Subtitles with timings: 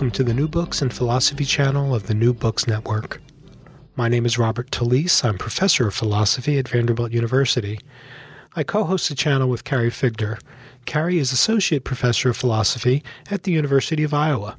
[0.00, 3.20] Welcome to the New Books and Philosophy channel of the New Books Network.
[3.96, 5.22] My name is Robert Talisse.
[5.22, 7.78] I'm professor of philosophy at Vanderbilt University.
[8.56, 10.40] I co host the channel with Carrie Figdor.
[10.86, 14.56] Carrie is associate professor of philosophy at the University of Iowa.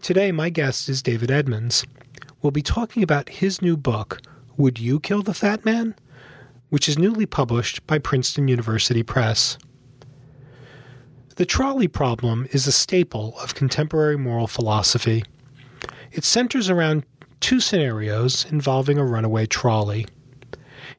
[0.00, 1.84] Today, my guest is David Edmonds.
[2.40, 4.20] We'll be talking about his new book,
[4.58, 5.96] Would You Kill the Fat Man?
[6.68, 9.58] which is newly published by Princeton University Press.
[11.38, 15.22] The trolley problem is a staple of contemporary moral philosophy.
[16.10, 17.04] It centers around
[17.38, 20.06] two scenarios involving a runaway trolley.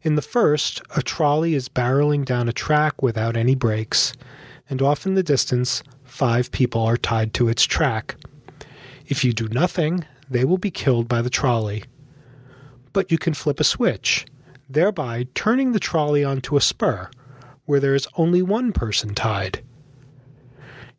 [0.02, 4.13] In the first, a trolley is barreling down a track without any brakes,
[4.70, 8.15] and off in the distance, five people are tied to its track.
[9.07, 11.84] If you do nothing, they will be killed by the trolley.
[12.93, 14.26] But you can flip a switch,
[14.70, 17.09] thereby turning the trolley onto a spur,
[17.65, 19.62] where there is only one person tied.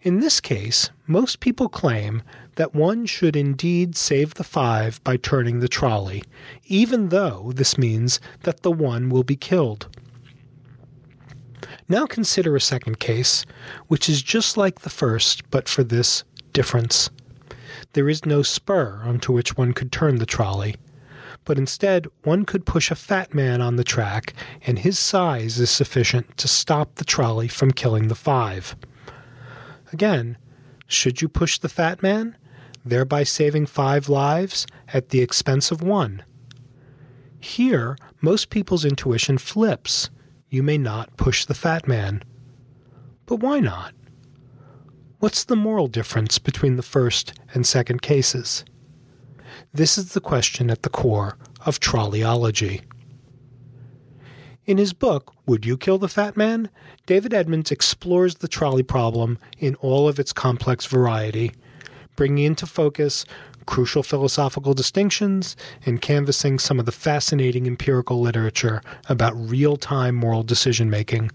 [0.03, 2.23] In this case, most people claim
[2.55, 6.23] that one should indeed save the five by turning the trolley,
[6.65, 9.95] even though this means that the one will be killed.
[11.87, 13.45] Now consider a second case,
[13.89, 17.11] which is just like the first, but for this difference.
[17.93, 20.77] There is no spur onto which one could turn the trolley,
[21.45, 24.33] but instead one could push a fat man on the track,
[24.67, 28.75] and his size is sufficient to stop the trolley from killing the five.
[29.93, 30.39] Again,
[30.87, 32.37] should you push the fat man,
[32.85, 36.23] thereby saving five lives at the expense of one?
[37.41, 40.11] Here, most people's intuition flips.
[40.49, 42.23] You may not push the fat man.
[43.27, 43.95] But why not?
[45.21, 48.65] What's the moral difference between the first and second cases?
[49.73, 52.83] This is the question at the core of trolleyology.
[54.67, 56.69] In his book, Would You Kill the Fat Man?
[57.07, 61.53] David Edmonds explores the trolley problem in all of its complex variety,
[62.15, 63.25] bringing into focus
[63.65, 70.43] crucial philosophical distinctions and canvassing some of the fascinating empirical literature about real time moral
[70.43, 71.31] decision making.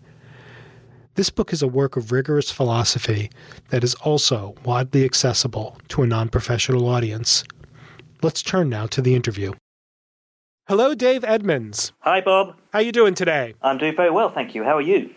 [1.15, 3.31] This book is a work of rigorous philosophy
[3.69, 7.43] that is also widely accessible to a non professional audience.
[8.21, 9.53] Let's turn now to the interview.
[10.67, 11.93] Hello, Dave Edmonds.
[11.99, 12.55] Hi, Bob.
[12.73, 13.53] How you doing today?
[13.61, 14.63] I'm doing very well, thank you.
[14.63, 15.13] How are you?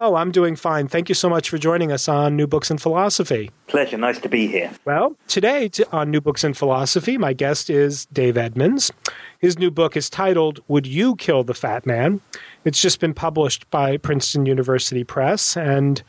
[0.00, 0.88] Oh, I'm doing fine.
[0.88, 3.50] Thank you so much for joining us on New Books in Philosophy.
[3.66, 3.98] Pleasure.
[3.98, 4.70] Nice to be here.
[4.86, 8.90] Well, today on New Books in Philosophy, my guest is Dave Edmonds.
[9.38, 12.18] His new book is titled Would You Kill the Fat Man?
[12.64, 16.02] It's just been published by Princeton University Press, and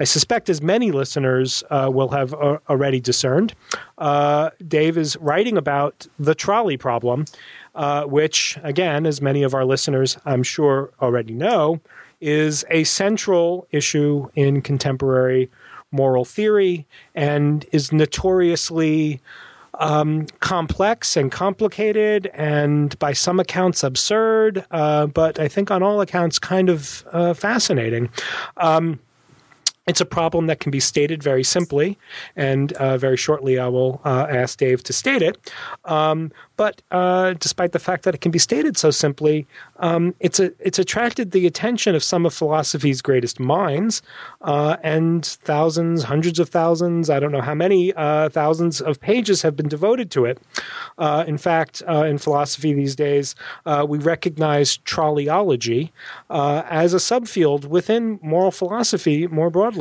[0.00, 3.54] I suspect, as many listeners uh, will have uh, already discerned,
[3.98, 7.26] uh, Dave is writing about the trolley problem,
[7.74, 11.80] uh, which, again, as many of our listeners I'm sure already know,
[12.20, 15.50] is a central issue in contemporary
[15.90, 19.20] moral theory and is notoriously
[19.78, 26.00] um, complex and complicated and by some accounts absurd, uh, but I think on all
[26.00, 28.08] accounts kind of uh, fascinating.
[28.56, 29.00] Um,
[29.86, 31.98] it's a problem that can be stated very simply,
[32.36, 35.52] and uh, very shortly I will uh, ask Dave to state it.
[35.84, 39.46] Um, but uh, despite the fact that it can be stated so simply,
[39.80, 44.00] um, it's a, it's attracted the attention of some of philosophy's greatest minds,
[44.42, 49.42] uh, and thousands, hundreds of thousands, I don't know how many uh, thousands of pages
[49.42, 50.38] have been devoted to it.
[50.96, 53.34] Uh, in fact, in philosophy these days,
[53.86, 55.90] we recognize trolleyology
[56.30, 59.73] as a subfield within moral philosophy more broadly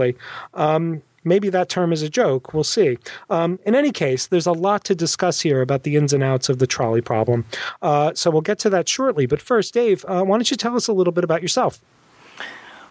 [0.53, 2.53] Um, maybe that term is a joke.
[2.53, 2.97] We'll see.
[3.29, 6.49] Um, in any case, there's a lot to discuss here about the ins and outs
[6.49, 7.45] of the trolley problem.
[7.81, 9.25] Uh, so we'll get to that shortly.
[9.25, 11.79] But first, Dave, uh, why don't you tell us a little bit about yourself?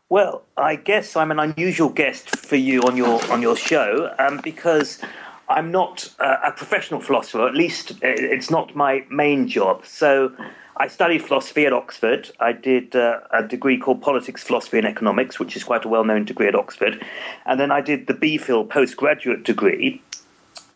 [0.08, 4.40] Well, I guess I'm an unusual guest for you on your on your show um,
[4.44, 5.00] because
[5.48, 7.46] I'm not uh, a professional philosopher.
[7.48, 9.86] At least uh, it's not my main job.
[9.86, 10.30] So
[10.76, 12.30] I studied philosophy at Oxford.
[12.40, 16.04] I did uh, a degree called Politics, Philosophy, and Economics, which is quite a well
[16.04, 17.04] known degree at Oxford.
[17.44, 20.00] And then I did the BPhil postgraduate degree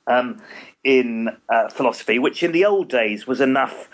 [0.06, 0.41] um,
[0.85, 3.88] in uh, philosophy, which in the old days was enough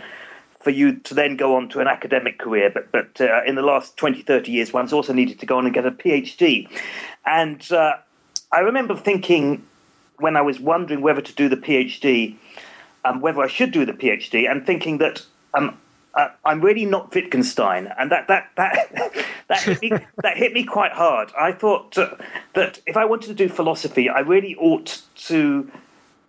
[0.60, 2.70] for you to then go on to an academic career.
[2.70, 5.66] But, but uh, in the last 20, 30 years, one's also needed to go on
[5.66, 6.68] and get a PhD.
[7.26, 7.94] And uh,
[8.50, 9.64] I remember thinking
[10.18, 12.36] when I was wondering whether to do the PhD,
[13.04, 15.22] um, whether I should do the PhD, and thinking that
[15.54, 15.76] um,
[16.14, 18.92] uh, I'm really not Wittgenstein, and that that that
[19.48, 19.90] that hit me
[20.22, 21.32] that hit me quite hard.
[21.38, 22.16] I thought uh,
[22.54, 25.70] that if I wanted to do philosophy, I really ought to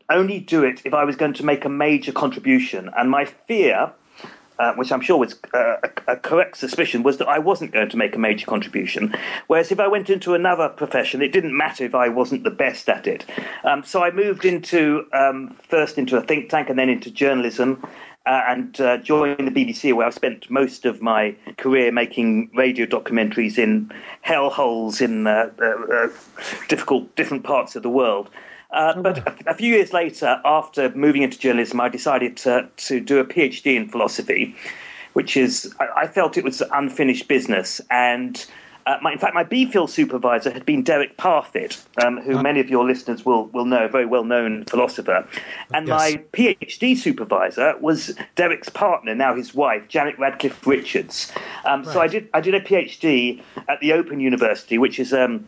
[0.10, 2.90] only do it if I was going to make a major contribution.
[2.96, 3.92] And my fear
[4.60, 7.90] uh, which I'm sure was uh, a, a, correct suspicion, was that I wasn't going
[7.90, 9.16] to make a major contribution.
[9.48, 12.88] Whereas if I went into another profession, it didn't matter if I wasn't the best
[12.88, 13.26] at it.
[13.64, 17.86] Um, so I moved into um, first into a think tank and then into journalism.
[18.26, 22.86] Uh, and uh, joined the BBC, where I've spent most of my career making radio
[22.86, 23.92] documentaries in
[24.26, 26.08] hellholes in uh, uh,
[26.70, 28.30] difficult different parts of the world.
[28.72, 33.00] Uh, but a, a, few years later, after moving into journalism, I decided to, to
[33.02, 34.56] do a PhD in philosophy,
[35.14, 37.82] which is, I, I felt it was unfinished business.
[37.92, 38.44] And
[38.86, 42.70] uh, my, in fact, my BPhil supervisor had been Derek Parfit, um, who many of
[42.70, 45.28] your listeners will, will know, a very well known philosopher.
[45.74, 45.98] And yes.
[45.98, 51.32] my PhD supervisor was Derek's partner, now his wife, Janet Radcliffe Richards.
[51.66, 51.94] Um, right.
[51.94, 55.48] So I did, I did a PhD at the Open University, which is um,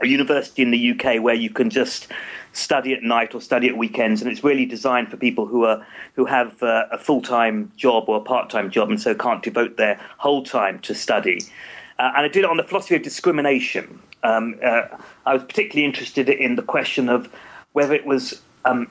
[0.00, 2.08] a university in the UK where you can just
[2.52, 5.86] study at night or study at weekends, and it's really designed for people who are
[6.14, 9.42] who have uh, a full time job or a part time job, and so can't
[9.42, 11.40] devote their whole time to study.
[11.98, 14.00] Uh, and I did it on the philosophy of discrimination.
[14.22, 14.82] Um, uh,
[15.24, 17.28] I was particularly interested in the question of
[17.72, 18.88] whether it was um,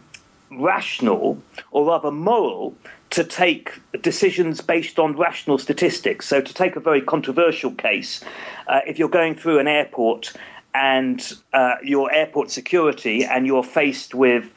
[0.51, 1.41] rational
[1.71, 2.73] or rather moral
[3.11, 3.71] to take
[4.01, 6.27] decisions based on rational statistics.
[6.27, 8.21] So, to take a very controversial case,
[8.67, 10.33] uh, if you're going through an airport
[10.73, 14.49] and uh, your airport security, and you're faced with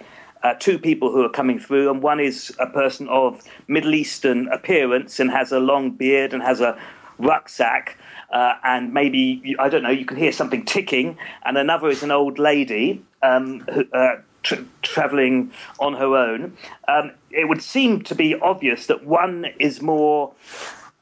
[0.42, 4.48] uh, two people who are coming through, and one is a person of Middle Eastern
[4.48, 6.78] appearance and has a long beard and has a
[7.18, 7.96] rucksack,
[8.30, 12.10] uh, and maybe I don't know, you can hear something ticking, and another is an
[12.10, 16.56] old lady um, who, uh, tra- traveling on her own.
[16.88, 20.32] Um, it would seem to be obvious that one is more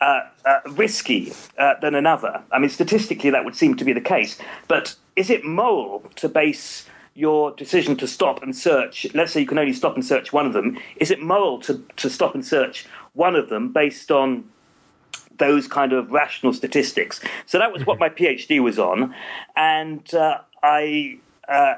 [0.00, 2.42] uh, uh, risky uh, than another.
[2.52, 4.38] I mean, statistically, that would seem to be the case.
[4.68, 9.06] But is it moral to base your decision to stop and search?
[9.14, 10.78] Let's say you can only stop and search one of them.
[10.96, 14.44] Is it moral to, to stop and search one of them based on
[15.38, 17.20] those kind of rational statistics?
[17.46, 19.14] So that was what my PhD was on,
[19.56, 21.18] and uh, I
[21.48, 21.74] uh,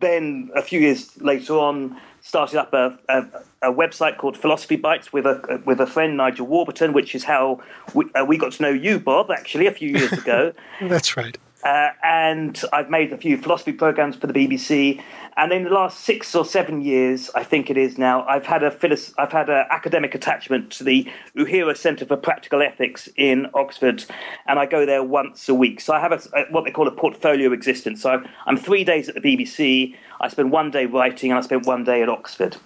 [0.00, 3.24] then a few years later on started up a, a,
[3.62, 7.62] a, website called Philosophy Bites with a with a friend Nigel Warburton, which is how
[7.92, 10.52] we, uh, we got to know you, Bob, actually a few years ago.
[10.80, 11.36] That's right.
[11.64, 15.02] Uh, and I've made a few philosophy programs for the BBC.
[15.36, 18.62] And in the last six or seven years, I think it is now, I've had
[18.62, 23.48] a philos- I've had an academic attachment to the Uehiro Centre for Practical Ethics in
[23.54, 24.04] Oxford,
[24.46, 25.80] and I go there once a week.
[25.80, 28.02] So I have a, a, what they call a portfolio existence.
[28.02, 29.96] So I'm three days at the BBC.
[30.20, 32.56] I spend one day writing, and I spend one day at Oxford.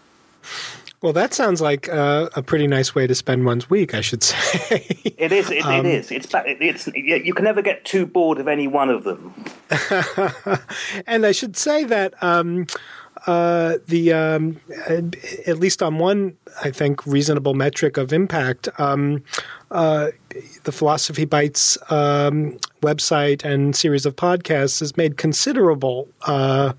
[1.00, 4.22] Well, that sounds like uh, a pretty nice way to spend one's week, I should
[4.24, 4.84] say.
[5.16, 5.50] it is.
[5.50, 6.10] It, um, it is.
[6.10, 6.86] It's, it's.
[6.88, 9.32] You can never get too bored of any one of them.
[11.06, 12.66] and I should say that um,
[13.26, 14.60] uh, the um,
[15.46, 19.22] at least on one, I think, reasonable metric of impact, um,
[19.70, 20.08] uh,
[20.64, 26.72] the Philosophy Bites um, website and series of podcasts has made considerable uh,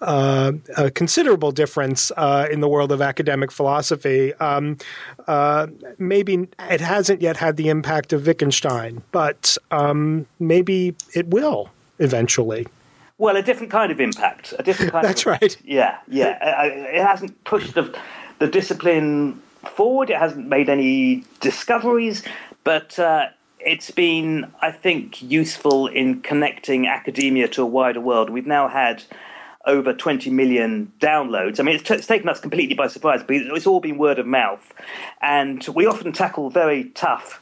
[0.00, 4.34] uh, a considerable difference uh, in the world of academic philosophy.
[4.34, 4.76] Um,
[5.26, 5.66] uh,
[5.98, 12.66] maybe it hasn't yet had the impact of Wittgenstein, but um, maybe it will eventually.
[13.18, 14.54] Well, a different kind of impact.
[14.58, 15.04] A different kind.
[15.06, 15.56] That's of, right.
[15.64, 16.64] Yeah, yeah.
[16.64, 17.98] It hasn't pushed the,
[18.38, 19.42] the discipline
[19.74, 20.10] forward.
[20.10, 22.22] It hasn't made any discoveries,
[22.62, 23.26] but uh,
[23.58, 28.30] it's been, I think, useful in connecting academia to a wider world.
[28.30, 29.02] We've now had
[29.68, 31.60] over 20 million downloads.
[31.60, 34.26] I mean, it's, it's, taken us completely by surprise, but it's all been word of
[34.26, 34.74] mouth.
[35.22, 37.40] And we often tackle very tough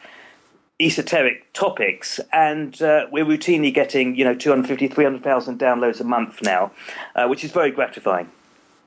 [0.78, 6.71] esoteric topics, and uh, we're routinely getting, you know, 250, 300,000 downloads a month now,
[7.14, 8.28] uh, which is very gratifying.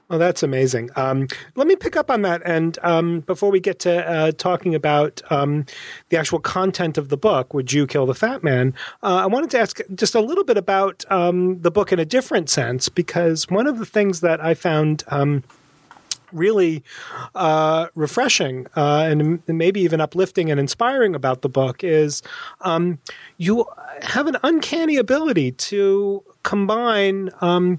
[0.09, 0.89] Well, that's amazing.
[0.95, 2.41] Um, let me pick up on that.
[2.43, 5.67] And um, before we get to uh, talking about um,
[6.09, 8.73] the actual content of the book, Would You Kill the Fat Man?
[9.03, 12.05] Uh, I wanted to ask just a little bit about um, the book in a
[12.05, 15.43] different sense, because one of the things that I found um,
[16.31, 16.83] really
[17.35, 22.23] uh, refreshing uh, and maybe even uplifting and inspiring about the book is
[22.61, 22.97] um,
[23.37, 23.63] you
[24.01, 27.77] have an uncanny ability to combine um,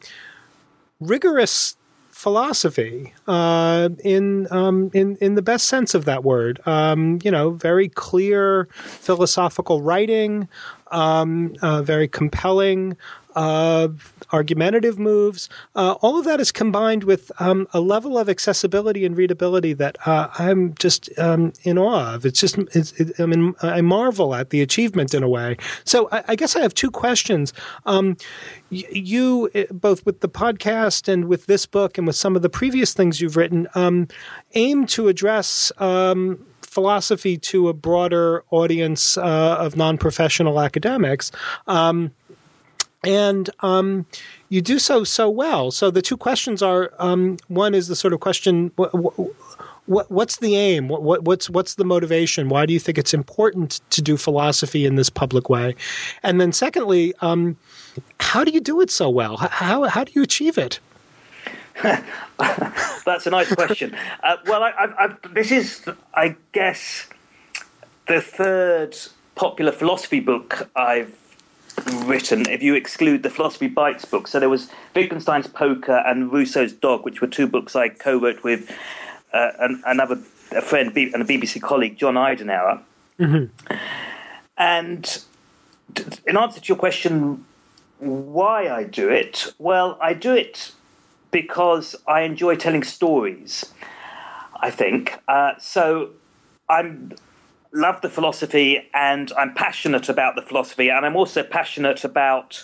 [1.00, 1.76] rigorous
[2.20, 6.60] philosophy uh, in um, in in the best sense of that word.
[6.66, 10.46] Um, you know, very clear philosophical writing,
[10.90, 12.94] um, uh, very compelling
[13.36, 13.88] uh,
[14.32, 15.48] argumentative moves.
[15.74, 19.96] Uh, all of that is combined with um, a level of accessibility and readability that
[20.06, 22.26] uh, I'm just um, in awe of.
[22.26, 25.56] It's just, it's, it, I mean, I marvel at the achievement in a way.
[25.84, 27.52] So I, I guess I have two questions.
[27.86, 28.16] Um,
[28.70, 32.48] you, eh, both with the podcast and with this book and with some of the
[32.48, 34.08] previous things you've written, um,
[34.54, 41.32] aim to address um, philosophy to a broader audience uh, of non-professional academics.
[41.66, 42.12] Um,
[43.04, 44.06] and um,
[44.48, 45.70] you do so so well.
[45.70, 48.90] So the two questions are: um, one is the sort of question, what,
[49.86, 50.88] what, what's the aim?
[50.88, 52.48] What, what's what's the motivation?
[52.48, 55.74] Why do you think it's important to do philosophy in this public way?
[56.22, 57.56] And then, secondly, um,
[58.20, 59.36] how do you do it so well?
[59.36, 60.78] How how do you achieve it?
[61.82, 63.96] That's a nice question.
[64.22, 67.08] Uh, well, I, I, I, this is, I guess,
[68.06, 68.96] the third
[69.34, 71.19] popular philosophy book I've
[72.06, 74.28] written if you exclude the Philosophy Bites book.
[74.28, 78.70] So there was Wittgenstein's Poker and Rousseau's Dog, which were two books I co-wrote with
[79.32, 80.18] uh, an, another
[80.52, 82.80] a friend and a BBC colleague, John Eidinow.
[83.18, 83.74] Mm-hmm.
[84.56, 85.24] And
[86.26, 87.44] in answer to your question,
[87.98, 90.72] why I do it, well, I do it
[91.30, 93.64] because I enjoy telling stories.
[94.60, 96.10] I think uh, so.
[96.68, 97.12] I'm
[97.72, 102.62] love the philosophy and I'm passionate about the philosophy, and I'm also passionate about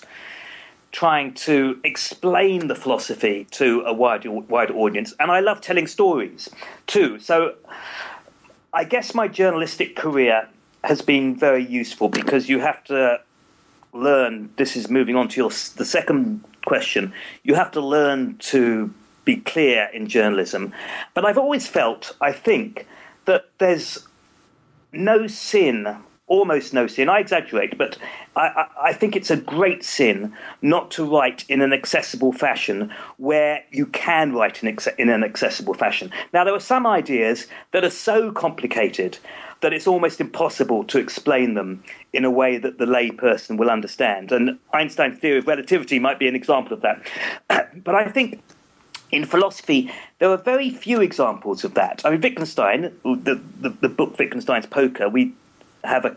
[0.93, 5.13] trying to explain the philosophy to a wider, wider audience.
[5.21, 6.49] And I love telling stories
[6.87, 7.19] too.
[7.19, 7.55] So
[8.73, 10.49] I guess my journalistic career
[10.85, 13.21] has been very useful because you have to
[13.93, 14.51] learn.
[14.57, 17.13] This is moving on to your the second question.
[17.43, 18.93] You have to learn to
[19.25, 20.73] be clear in journalism.
[21.15, 22.87] But I've always felt, I think,
[23.25, 24.07] that there's
[24.99, 27.09] no sin, almost no sin.
[27.09, 27.99] I exaggerate, but
[28.35, 33.63] I, I, think it's a great sin not to write in an accessible fashion where
[33.71, 36.11] you can write in, in an accessible fashion.
[36.33, 39.19] Now, there are some ideas that are so complicated
[39.61, 44.33] that it's almost impossible to explain them in a way that the layperson will understand.
[44.33, 47.07] And Einstein's theory of relativity might be an example of that.
[47.85, 48.43] but I think
[49.11, 52.03] in philosophy, there are very few examples of that.
[52.05, 55.33] I mean, Wittgenstein, the, the, the book Wittgenstein's Poker, we
[55.85, 56.15] have a,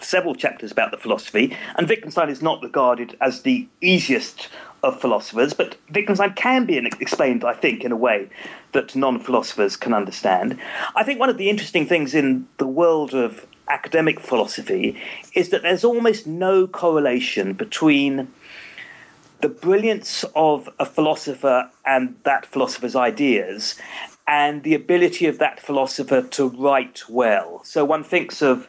[0.00, 4.48] several chapters about the philosophy, and Wittgenstein is not regarded as the easiest
[4.82, 8.28] of philosophers, but Wittgenstein can be explained, I think, in a way
[8.72, 10.58] that non philosophers can understand.
[10.94, 15.00] I think one of the interesting things in the world of academic philosophy
[15.34, 18.28] is that there's almost no correlation between
[19.40, 23.76] the brilliance of a philosopher and that philosopher's ideas
[24.26, 27.62] and the ability of that philosopher to write well.
[27.64, 28.68] So one thinks of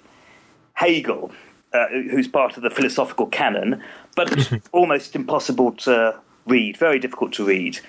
[0.73, 1.31] Hegel,
[1.73, 3.83] uh, who's part of the philosophical canon,
[4.15, 7.79] but almost impossible to read, very difficult to read.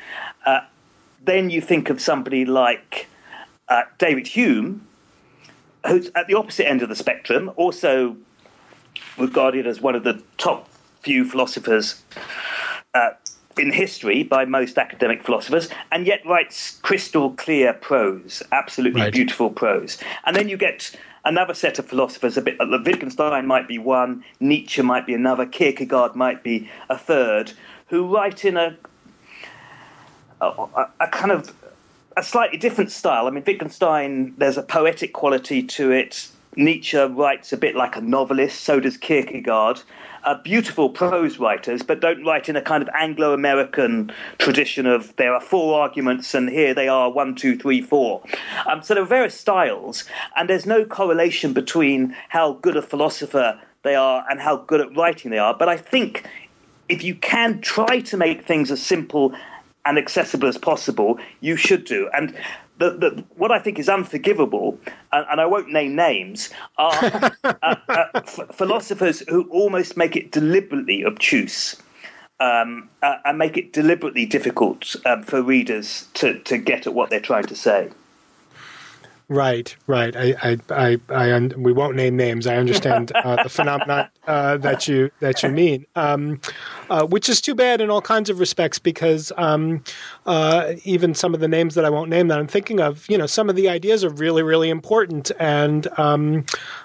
[0.47, 0.61] Uh,
[1.25, 3.07] then you think of somebody like
[3.69, 4.87] uh, David Hume,
[5.87, 8.17] who's at the opposite end of the spectrum, also
[9.17, 10.69] regarded as one of the top
[11.03, 12.03] few philosophers
[12.95, 13.11] uh,
[13.59, 19.13] in history by most academic philosophers, and yet writes crystal clear prose, absolutely right.
[19.13, 19.99] beautiful prose.
[20.25, 20.95] And then you get
[21.25, 26.15] another set of philosophers, a bit Wittgenstein might be one, Nietzsche might be another, Kierkegaard
[26.15, 27.53] might be a third,
[27.87, 28.77] who write in a
[30.41, 31.55] a, a kind of
[32.17, 33.27] a slightly different style.
[33.27, 36.29] I mean, Wittgenstein, there's a poetic quality to it.
[36.57, 39.81] Nietzsche writes a bit like a novelist, so does Kierkegaard
[40.25, 45.15] uh, beautiful prose writers, but don't write in a kind of Anglo American tradition of
[45.17, 48.23] there are four arguments and here they are one, two, three, four.
[48.67, 50.05] Um, so there are various styles,
[50.37, 54.95] and there's no correlation between how good a philosopher they are and how good at
[54.97, 55.55] writing they are.
[55.55, 56.27] But I think
[56.89, 59.35] if you can try to make things as simple
[59.87, 62.11] and accessible as possible, you should do.
[62.13, 62.37] And
[62.81, 64.79] the, the, what I think is unforgivable,
[65.13, 66.93] and, and I won't name names, are
[67.45, 71.77] uh, uh, f- philosophers who almost make it deliberately obtuse.
[72.41, 77.11] Um, uh, and make it deliberately difficult um, for readers to, to get at what
[77.11, 77.91] they're trying to say.
[79.31, 80.17] Right, right.
[80.17, 82.49] I, I, I, I un- we won't name names.
[82.49, 86.41] I understand uh, the phenomenon uh, that you that you mean, um,
[86.91, 89.85] uh, which is too bad in all kinds of respects because um,
[90.27, 93.17] uh, even some of the names that I won't name that I'm thinking of, you
[93.17, 96.45] know, some of the ideas are really, really important, and um,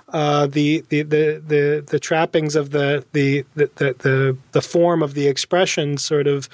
[0.09, 5.15] uh, the, the, the the the trappings of the the the the, the form of
[5.15, 6.47] the expression sort of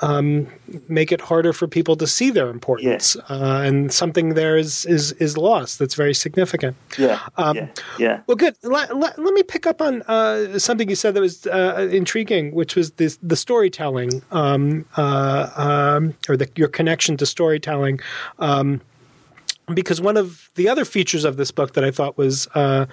[0.00, 0.46] um,
[0.88, 3.36] make it harder for people to see their importance, yeah.
[3.36, 6.74] uh, and something there is is is lost that's very significant.
[6.98, 8.20] Yeah, um, yeah, yeah.
[8.26, 8.56] Well, good.
[8.62, 12.54] Let, let, let me pick up on uh, something you said that was uh, intriguing,
[12.54, 18.00] which was this the storytelling um, uh, um, or the, your connection to storytelling.
[18.38, 18.80] Um,
[19.74, 22.86] because one of the other features of this book that I thought was uh,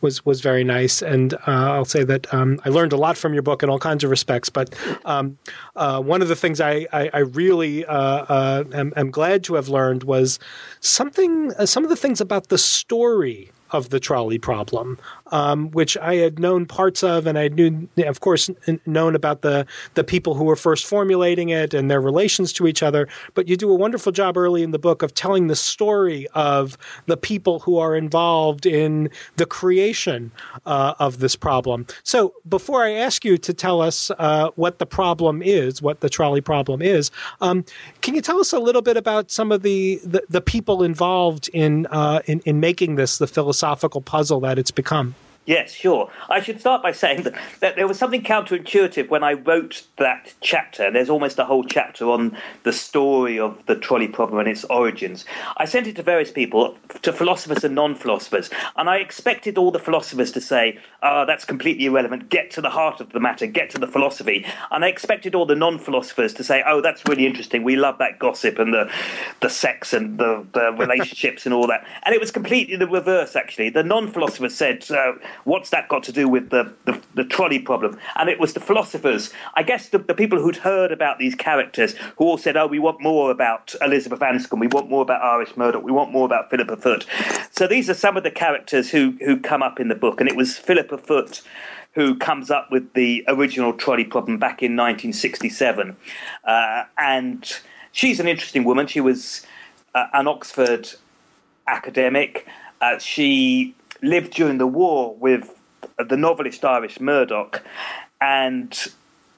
[0.00, 3.32] was was very nice, and uh, I'll say that um, I learned a lot from
[3.34, 4.48] your book in all kinds of respects.
[4.48, 5.36] But um,
[5.76, 9.54] uh, one of the things I I, I really uh, uh, am, am, glad to
[9.54, 10.38] have learned was
[10.80, 14.98] something uh, some of the things about the story of the trolley problem,
[15.28, 18.50] um, which I had known parts of, and I knew, of course,
[18.86, 22.82] known about the the people who were first formulating it and their relations to each
[22.82, 23.08] other.
[23.34, 26.76] But you do a wonderful job early in the book of telling the story of
[27.06, 30.30] the people who are involved in the creation
[30.66, 31.86] uh, of this problem.
[32.02, 36.08] So before I ask you to tell us uh, what the problem is, what the
[36.08, 37.10] trolley problem is,
[37.40, 37.64] um,
[38.00, 41.48] can you tell us a little bit about some of the the, the people involved
[41.52, 45.14] in, uh, in in making this the philosophy philosophical puzzle that it's become.
[45.50, 46.08] Yes, sure.
[46.28, 50.32] I should start by saying that, that, there was something counterintuitive when I wrote that
[50.40, 50.92] chapter.
[50.92, 55.24] There's almost a whole chapter on the story of the trolley problem and its origins.
[55.56, 59.72] I sent it to various people, to philosophers and non philosophers, and I expected all
[59.72, 63.48] the philosophers to say, oh, that's completely irrelevant, get to the heart of the matter,
[63.48, 64.46] get to the philosophy.
[64.70, 67.98] And I expected all the non philosophers to say, oh, that's really interesting, we love
[67.98, 68.88] that gossip and the,
[69.40, 71.84] the sex and the, the relationships and all that.
[72.04, 73.70] And it was completely the reverse, actually.
[73.70, 77.58] The non philosophers said, uh, what's that got to do with the, the, the trolley
[77.58, 77.98] problem?
[78.16, 81.94] And it was the philosophers, I guess the, the people who'd heard about these characters
[82.18, 85.56] who all said, oh, we want more about Elizabeth Anscombe, we want more about Iris
[85.56, 87.06] Murdoch, we want more about Philippa Foot.
[87.50, 90.20] So these are some of the characters who, who come up in the book.
[90.20, 91.42] And it was Philippa Foot
[91.92, 95.96] who comes up with the original trolley problem back in 1967.
[96.44, 97.52] Uh, and
[97.92, 98.86] she's an interesting woman.
[98.86, 99.44] She was
[99.94, 100.88] uh, an Oxford
[101.66, 102.46] academic.
[102.80, 105.58] Uh, she lived during the war with
[105.98, 107.62] the novelist Iris Murdoch,
[108.20, 108.76] and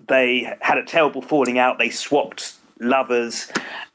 [0.09, 1.78] they had a terrible falling out.
[1.78, 3.50] They swapped lovers,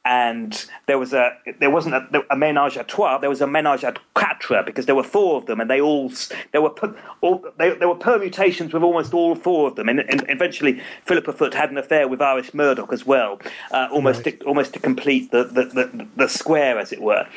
[0.05, 3.17] and there was a there wasn't a, a menage a trois.
[3.17, 6.11] There was a menage a quatre because there were four of them, and they all
[6.51, 6.73] there were
[7.21, 9.89] all they, there were permutations with almost all four of them.
[9.89, 13.39] And, and eventually, Philippa Foot had an affair with Iris Murdoch as well,
[13.71, 14.39] uh, almost right.
[14.39, 17.27] to, almost to complete the the, the the, square, as it were.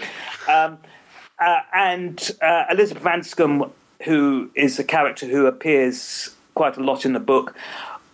[0.48, 0.78] Um,
[1.40, 3.70] uh, and uh, Elizabeth Anscombe,
[4.02, 7.54] who is a character who appears quite a lot in the book,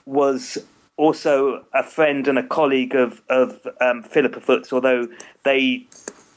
[0.06, 0.58] was
[0.96, 5.08] also a friend and a colleague of of um, Philippa Foot's, although
[5.42, 5.86] they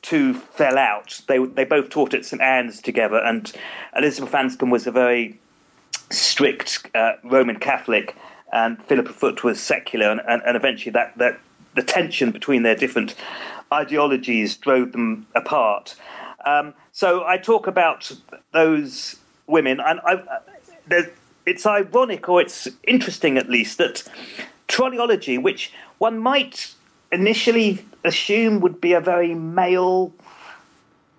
[0.02, 1.21] two fell out.
[1.28, 3.52] They they both taught at St Anne's together, and
[3.95, 5.39] Elizabeth Anscombe was a very
[6.10, 8.15] strict uh, Roman Catholic,
[8.52, 11.39] and Philippa Foot was secular, and, and, and eventually that that
[11.75, 13.15] the tension between their different
[13.71, 15.95] ideologies drove them apart.
[16.45, 18.12] Um, so I talk about
[18.52, 19.15] those
[19.47, 20.23] women, and I,
[21.45, 24.04] it's ironic, or it's interesting at least, that
[24.67, 26.73] trolleyology, which one might
[27.12, 30.13] initially assume would be a very male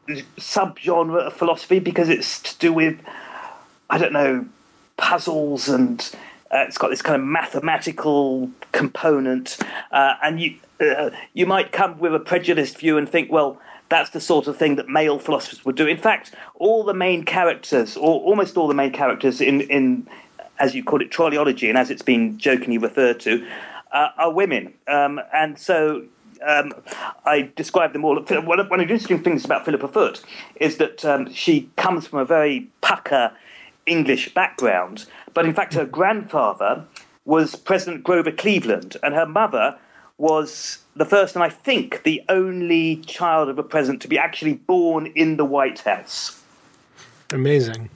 [0.08, 2.98] subgenre of philosophy because it's to do with,
[3.90, 4.46] I don't know,
[4.96, 6.00] puzzles and
[6.52, 9.58] uh, it's got this kind of mathematical component,
[9.92, 14.10] uh, and you uh, you might come with a prejudiced view and think, well, that's
[14.10, 15.86] the sort of thing that male philosophers would do.
[15.86, 20.06] In fact, all the main characters, or almost all the main characters in, in
[20.58, 23.46] as you call it, trolleyology, and as it's been jokingly referred to,
[23.92, 24.72] uh, are women.
[24.86, 26.04] Um, and so
[26.46, 26.72] um,
[27.24, 28.14] I describe them all.
[28.20, 30.22] One of, the interesting things about Philippa Foot
[30.56, 33.32] is that um, she comes from a very pucker
[33.86, 36.84] English background, but in fact, her grandfather
[37.24, 39.76] was President Grover Cleveland, and her mother
[40.20, 44.54] was the first and I think the only child of a president to be actually
[44.54, 46.42] born in the White House.
[47.32, 47.88] Amazing.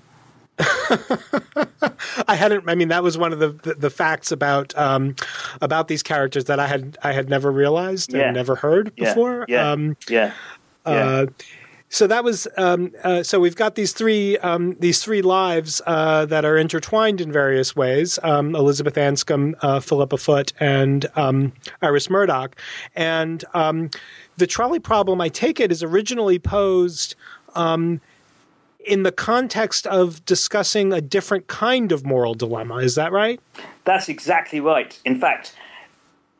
[0.58, 2.68] I hadn't.
[2.68, 5.16] I mean, that was one of the the, the facts about um,
[5.60, 8.26] about these characters that I had I had never realized yeah.
[8.26, 9.46] and never heard before.
[9.48, 9.72] Yeah.
[9.72, 10.32] Um, yeah.
[10.86, 11.26] yeah.
[11.94, 16.26] So that was um, uh, so we've got these three um, these three lives uh,
[16.26, 21.52] that are intertwined in various ways: um, Elizabeth Anscombe, uh, Philippa Foot, and um,
[21.82, 22.56] Iris Murdoch.
[22.96, 23.90] And um,
[24.38, 27.14] the trolley problem, I take it, is originally posed
[27.54, 28.00] um,
[28.84, 32.78] in the context of discussing a different kind of moral dilemma.
[32.78, 33.38] Is that right?
[33.84, 34.98] That's exactly right.
[35.04, 35.54] In fact,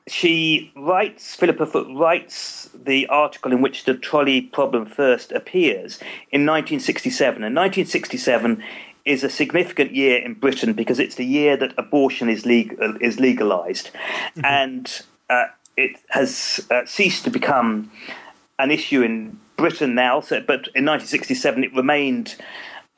[0.07, 5.99] she writes, Philippa Foot writes the article in which the trolley problem first appears
[6.31, 7.43] in 1967.
[7.43, 8.63] And 1967
[9.05, 13.19] is a significant year in Britain because it's the year that abortion is, legal, is
[13.19, 13.91] legalized.
[13.95, 14.45] Mm-hmm.
[14.45, 17.91] And uh, it has uh, ceased to become
[18.59, 22.37] an issue in Britain now, so, but in 1967 it remained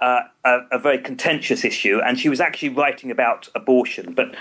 [0.00, 4.12] uh, a, a, very contentious issue, and she was actually writing about abortion.
[4.12, 4.34] But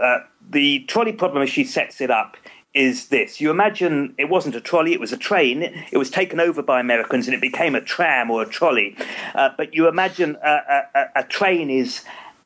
[0.00, 2.36] uh, the trolley problem, as she sets it up,
[2.76, 3.40] is this.
[3.40, 5.62] You imagine it wasn't a trolley, it was a train.
[5.90, 8.94] It was taken over by Americans and it became a tram or a trolley.
[9.34, 12.04] Uh, but you imagine a, a, a, train is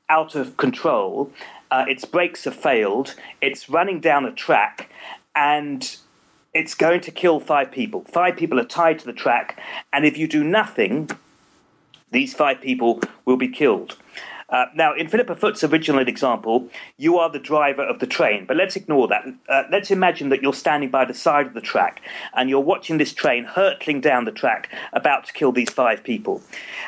[0.09, 1.33] out of control,
[1.73, 4.89] uh, its brakes have failed, it's running down a track,
[5.35, 5.97] and
[6.55, 8.05] it's going to kill five people.
[8.05, 9.61] Five people are tied to the track,
[9.93, 11.11] and if you do nothing,
[12.11, 13.97] these five people will be killed.
[14.51, 18.57] Uh, now, in Philippa Foot's original example, you are the driver of the train, but
[18.57, 19.25] let's ignore that.
[19.49, 22.03] Uh, let's imagine that you're standing by the side of the track
[22.35, 26.43] and you're watching this train hurtling down the track about to kill these five people.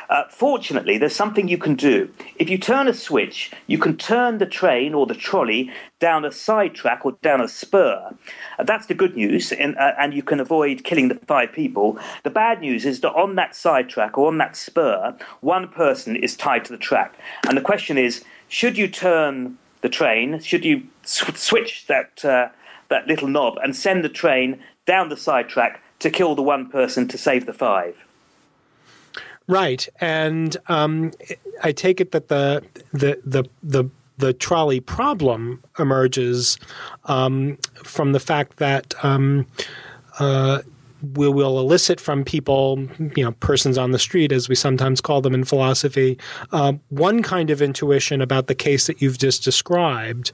[0.09, 2.11] Uh, fortunately, there's something you can do.
[2.35, 5.71] If you turn a switch, you can turn the train or the trolley
[6.03, 8.13] down a side track or down a spur.
[8.59, 11.97] Uh, that's the good news, and, uh, and you can avoid killing the five people.
[12.23, 16.17] The bad news is that on that side track or on that spur, one person
[16.17, 17.17] is tied to the track.
[17.47, 20.41] And the question is should you turn the train?
[20.41, 22.49] Should you sw- switch that, uh,
[22.89, 26.69] that little knob and send the train down the side track to kill the one
[26.69, 27.95] person to save the five?
[29.47, 31.11] Right, and um,
[31.63, 32.61] I take it that the
[32.91, 33.89] the the the
[34.23, 36.57] the trolley problem emerges
[37.05, 39.45] um, from the fact that um,
[40.19, 40.59] uh,
[41.15, 42.79] we will elicit from people,
[43.15, 46.17] you know, persons on the street, as we sometimes call them in philosophy,
[46.51, 50.31] uh, one kind of intuition about the case that you've just described.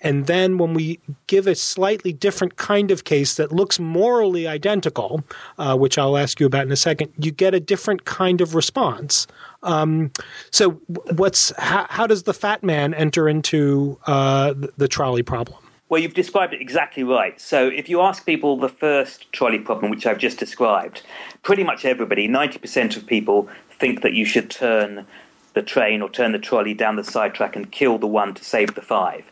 [0.00, 5.22] And then when we give a slightly different kind of case that looks morally identical,
[5.58, 8.54] uh, which I'll ask you about in a second, you get a different kind of
[8.54, 9.26] response.
[9.62, 10.10] Um,
[10.50, 10.70] so,
[11.16, 15.65] what's how, how, does the fat man enter into uh, the, the trolley problem?
[15.88, 17.40] Well, you've described it exactly right.
[17.40, 21.02] So, if you ask people the first trolley problem, which I've just described,
[21.42, 25.06] pretty much everybody, 90% of people, think that you should turn
[25.54, 28.44] the train or turn the trolley down the side track and kill the one to
[28.44, 29.24] save the five.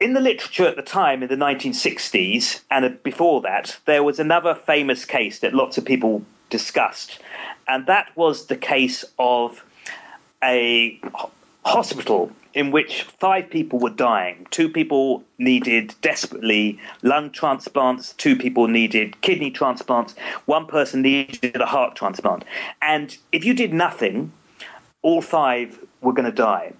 [0.00, 4.54] In the literature at the time, in the 1960s, and before that, there was another
[4.54, 7.20] famous case that lots of people discussed,
[7.68, 9.64] and that was the case of
[10.42, 11.00] a
[11.70, 14.46] hospital in which five people were dying.
[14.50, 20.14] Two people needed desperately lung transplants, two people needed kidney transplants,
[20.46, 22.44] one person needed a heart transplant.
[22.82, 24.32] And if you did nothing,
[25.02, 26.72] all five were going to die.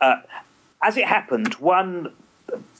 [0.00, 0.16] Uh,
[0.82, 2.12] as it happened, one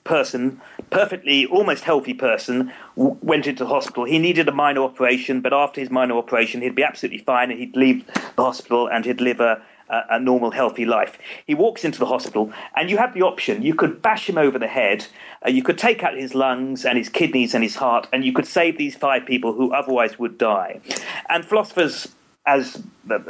[0.04, 4.04] person, perfectly, almost healthy person, w- went into the hospital.
[4.04, 7.60] He needed a minor operation, but after his minor operation, he'd be absolutely fine and
[7.60, 11.18] he'd leave the hospital and he'd live a, a, normal, healthy life.
[11.46, 13.62] He walks into the hospital, and you have the option.
[13.62, 15.06] You could bash him over the head,
[15.44, 18.32] uh, you could take out his lungs and his kidneys and his heart, and you
[18.32, 20.80] could save these five people who otherwise would die.
[21.28, 22.08] And philosophers,
[22.46, 22.82] as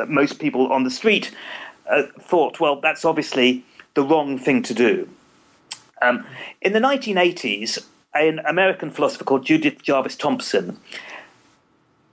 [0.07, 1.35] most people on the street,
[1.88, 5.09] uh, thought, well, that's obviously the wrong thing to do.
[6.01, 6.25] Um,
[6.62, 10.79] in the 1980s, an American philosopher called Judith Jarvis Thomson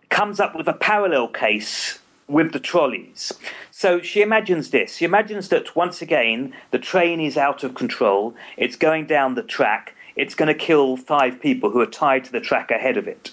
[0.09, 3.31] comes up with a parallel case with the trolleys.
[3.71, 4.95] So she imagines this.
[4.95, 9.43] She imagines that once again, the train is out of control, it's going down the
[9.43, 13.07] track, it's going to kill five people who are tied to the track ahead of
[13.07, 13.31] it.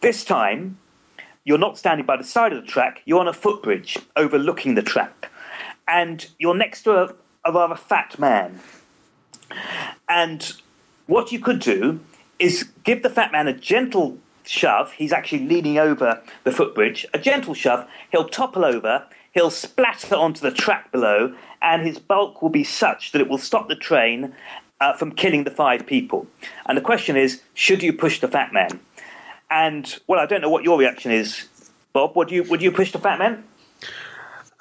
[0.00, 0.78] This time,
[1.44, 4.82] you're not standing by the side of the track, you're on a footbridge overlooking the
[4.82, 5.30] track.
[5.86, 8.60] And you're next to a, a rather fat man.
[10.08, 10.52] And
[11.06, 12.00] what you could do
[12.38, 17.18] is give the fat man a gentle shove, he's actually leaning over the footbridge, a
[17.18, 22.50] gentle shove, he'll topple over, he'll splatter onto the track below, and his bulk will
[22.50, 24.32] be such that it will stop the train
[24.80, 26.26] uh, from killing the five people.
[26.66, 28.80] And the question is, should you push the fat man?
[29.50, 31.46] And well, I don't know what your reaction is,
[31.92, 32.16] Bob.
[32.16, 33.44] Would you would you push the fat man?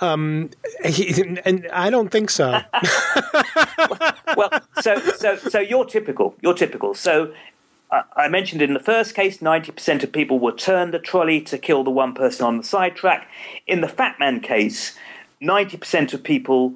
[0.02, 0.50] Um,
[0.84, 2.52] he, and I don't think so.
[4.36, 4.50] well,
[4.82, 6.36] so so so you're typical.
[6.42, 6.94] You're typical.
[6.94, 7.34] So
[7.92, 11.84] I mentioned in the first case, 90% of people will turn the trolley to kill
[11.84, 13.28] the one person on the side track.
[13.68, 14.98] In the Fat Man case,
[15.42, 16.74] 90% of people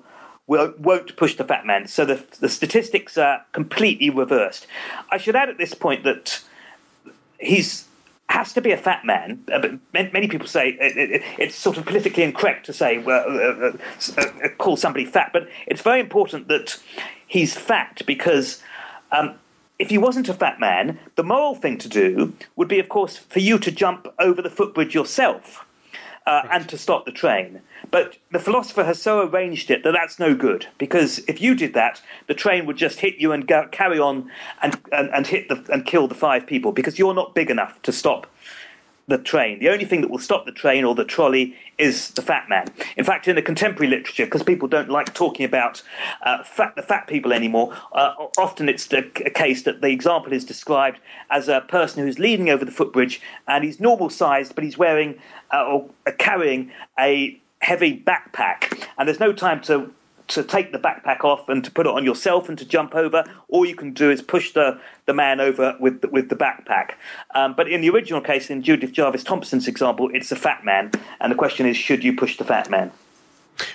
[0.48, 1.88] will, won't push the Fat Man.
[1.88, 4.68] So the, the statistics are completely reversed.
[5.10, 6.42] I should add at this point that
[7.40, 7.86] he's
[8.28, 9.42] has to be a fat man.
[9.52, 13.72] Uh, many people say it, it, it's sort of politically incorrect to say well, uh,
[13.72, 16.76] uh, uh, call somebody fat, but it's very important that
[17.28, 18.64] he's fat because
[19.12, 19.36] um,
[19.80, 23.18] if he wasn't a fat man, the moral thing to do would be, of course,
[23.18, 25.66] for you to jump over the footbridge yourself
[26.26, 26.62] uh, right.
[26.62, 27.62] and to stop the train.
[27.92, 31.74] But the philosopher has so arranged it that that's no good because if you did
[31.74, 35.50] that, the train would just hit you and go, carry on and, and, and hit
[35.50, 38.28] the, and kill the five people because you're not big enough to stop
[39.08, 39.60] the train.
[39.60, 42.68] The only thing that will stop the train or the trolley is the fat man.
[42.98, 45.82] In fact, in the contemporary literature, because people don't like talking about
[46.24, 50.34] uh, fat, the fat people anymore, uh, often it's the, a case that the example
[50.34, 54.64] is described as a person who's leaning over the footbridge and he's normal sized, but
[54.64, 55.20] he's wearing
[55.54, 59.92] uh, or carrying a heavy backpack, and there's no time to
[60.28, 63.24] to take the backpack off and to put it on yourself and to jump over.
[63.50, 66.92] All you can do is push the, the man over with the, with the backpack.
[67.34, 70.92] Um, but in the original case, in Judith Jarvis Thomson's example, it's a fat man,
[71.22, 72.92] and the question is, should you push the fat man?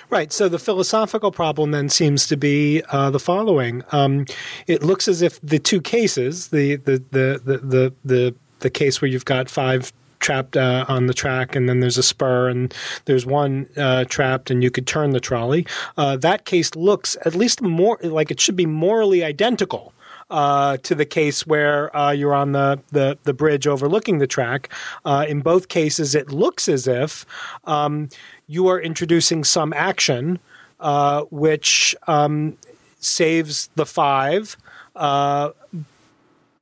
[0.09, 0.31] Right.
[0.31, 4.25] So the philosophical problem then seems to be uh, the following: um,
[4.67, 9.01] It looks as if the two cases, the the the the the, the, the case
[9.01, 12.73] where you've got five trapped uh, on the track, and then there's a spur, and
[13.05, 15.67] there's one uh, trapped, and you could turn the trolley.
[15.97, 19.93] Uh, that case looks at least more like it should be morally identical.
[20.29, 24.69] Uh, to the case where uh, you're on the, the, the, bridge overlooking the track.
[25.03, 27.25] Uh, in both cases, it looks as if
[27.65, 28.07] um,
[28.47, 30.39] you are introducing some action
[30.79, 32.57] uh, which um,
[33.01, 34.55] saves the five
[34.95, 35.51] uh,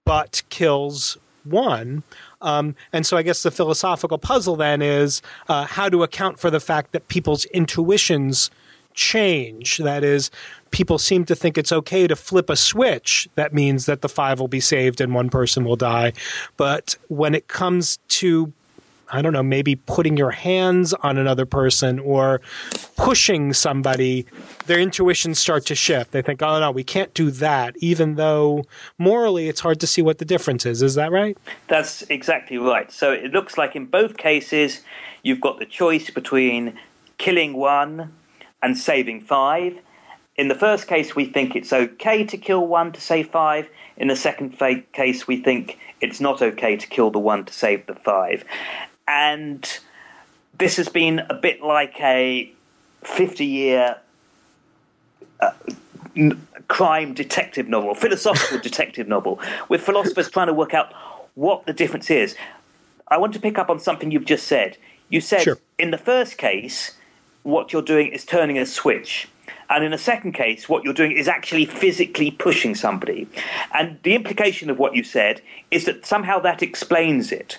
[0.04, 2.04] but kills one.
[2.42, 6.50] Um, and so I guess the philosophical puzzle then is uh, how to account for
[6.50, 8.50] the fact that people's intuitions
[8.94, 9.78] change.
[9.78, 10.32] That is,
[10.72, 13.28] people seem to think it's okay to flip a switch.
[13.36, 16.14] That means that the five will be saved and one person will die.
[16.58, 18.52] But when it comes to
[19.12, 22.42] I don't know, maybe putting your hands on another person or
[22.96, 24.26] pushing somebody,
[24.68, 26.12] their intuitions start to shift.
[26.12, 28.66] They think, oh, no, we can't do that, even though
[28.98, 30.82] morally it's hard to see what the difference is.
[30.82, 31.38] Is that right?
[31.68, 32.92] That's exactly right.
[32.92, 34.82] So it looks like in both cases,
[35.24, 36.78] you've got the choice between
[37.18, 38.14] killing one
[38.62, 39.78] and saving five.
[40.36, 43.68] In the first case, we think it's okay to kill one to save five.
[43.98, 44.58] In the second
[44.94, 48.46] case, we think it's not okay to kill the one to save the five
[49.10, 49.80] and
[50.60, 52.50] this has been a bit like a
[53.04, 53.98] 50 year
[55.42, 55.52] uh,
[56.68, 60.94] crime detective novel, philosophical detective novel, with philosophers trying to work out
[61.34, 62.36] what the difference is.
[63.08, 64.78] I want to pick up on something you've just said.
[65.10, 65.58] You said sure.
[65.80, 66.92] in the first case,
[67.42, 69.28] what you're doing is turning a switch.
[69.72, 73.28] And in the second case, what you're doing is actually physically pushing somebody.
[73.74, 75.42] And the implication of what you said
[75.72, 77.58] is that somehow that explains it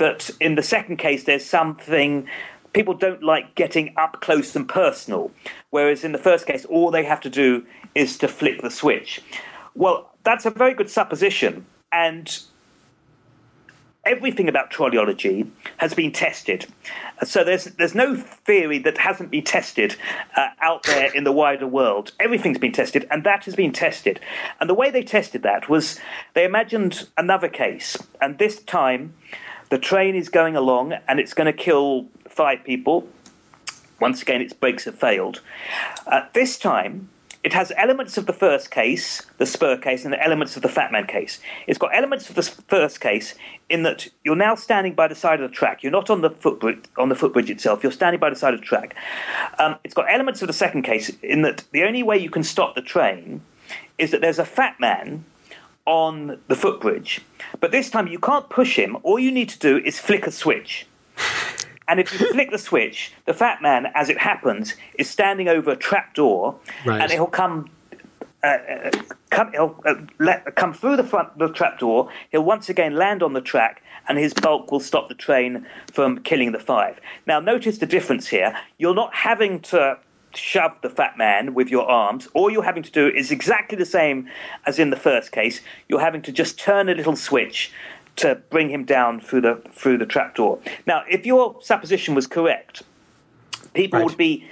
[0.00, 2.26] that in the second case there's something
[2.72, 5.30] people don't like getting up close and personal,
[5.70, 9.20] whereas in the first case all they have to do is to flick the switch.
[9.74, 12.42] Well, that's a very good supposition, and
[14.04, 16.66] everything about trolleyology has been tested.
[17.24, 19.94] So there's there's no theory that hasn't been tested
[20.36, 22.12] uh, out there in the wider world.
[22.20, 24.20] Everything's been tested, and that has been tested.
[24.60, 26.00] And the way they tested that was
[26.34, 29.14] they imagined another case, and this time
[29.70, 33.08] the train is going along and it's going to kill five people.
[34.00, 35.40] Once again, its brakes have failed.
[36.10, 37.08] At this time,
[37.42, 40.68] it has elements of the first case, the spur case, and the elements of the
[40.68, 41.40] fat man case.
[41.66, 43.34] It's got elements of the first case
[43.70, 45.82] in that you're now standing by the side of the track.
[45.82, 47.82] You're not on the footbridge, on the footbridge itself.
[47.82, 48.94] You're standing by the side of the track.
[49.58, 52.42] Um, it's got elements of the second case in that the only way you can
[52.42, 53.40] stop the train
[53.96, 55.24] is that there's a fat man
[55.90, 57.20] on the footbridge.
[57.58, 58.96] But this time you can't push him.
[59.02, 60.86] All you need to do is flick a switch.
[61.88, 65.72] And if you flick the switch, the fat man, as it happens, is standing over
[65.72, 66.54] a trap door,
[66.86, 67.02] right.
[67.02, 67.68] and he'll come.
[68.42, 68.90] Uh, uh,
[69.28, 72.08] come, he'll uh, let, come through the front the trap door.
[72.30, 76.20] He'll once again land on the track, and his bulk will stop the train from
[76.20, 77.00] killing the five.
[77.26, 78.56] Now, notice the difference here.
[78.78, 79.98] You're not having to
[80.34, 82.28] shove the fat man with your arms.
[82.34, 84.28] All you're having to do is exactly the same
[84.66, 85.60] as in the first case.
[85.88, 87.72] You're having to just turn a little switch
[88.16, 90.58] to bring him down through the through the trapdoor.
[90.86, 92.82] Now, if your supposition was correct,
[93.74, 94.06] people right.
[94.06, 94.46] would be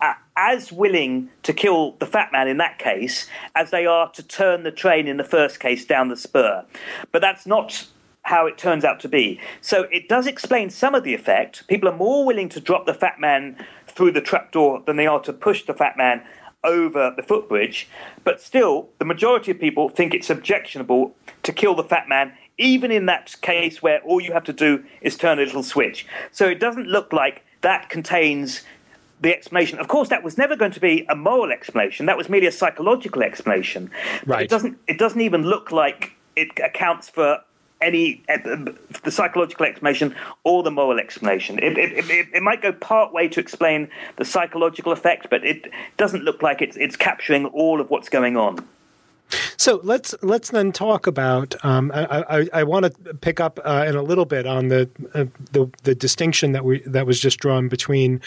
[0.00, 4.22] uh, as willing to kill the fat man in that case as they are to
[4.22, 6.64] turn the train in the first case down the spur.
[7.12, 7.86] But that's not
[8.22, 9.40] how it turns out to be.
[9.60, 11.66] So it does explain some of the effect.
[11.66, 13.56] People are more willing to drop the fat man
[13.94, 16.22] through the trapdoor than they are to push the fat man
[16.64, 17.88] over the footbridge.
[18.24, 22.90] But still, the majority of people think it's objectionable to kill the fat man, even
[22.90, 26.06] in that case where all you have to do is turn a little switch.
[26.30, 28.62] So it doesn't look like that contains
[29.20, 29.78] the explanation.
[29.78, 32.06] Of course, that was never going to be a moral explanation.
[32.06, 33.90] That was merely a psychological explanation.
[34.26, 34.44] Right.
[34.44, 34.78] It doesn't.
[34.88, 37.40] It doesn't even look like it accounts for
[37.82, 40.14] any the psychological explanation
[40.44, 41.58] or the moral explanation.
[41.58, 45.70] It, it, it, it, might go part way to explain the psychological effect, but it
[45.96, 48.66] doesn't look like it's it's capturing all of what's going on.
[49.62, 51.54] So let's let's then talk about.
[51.64, 54.90] Um, I, I, I want to pick up uh, in a little bit on the,
[55.14, 58.20] uh, the the distinction that we that was just drawn between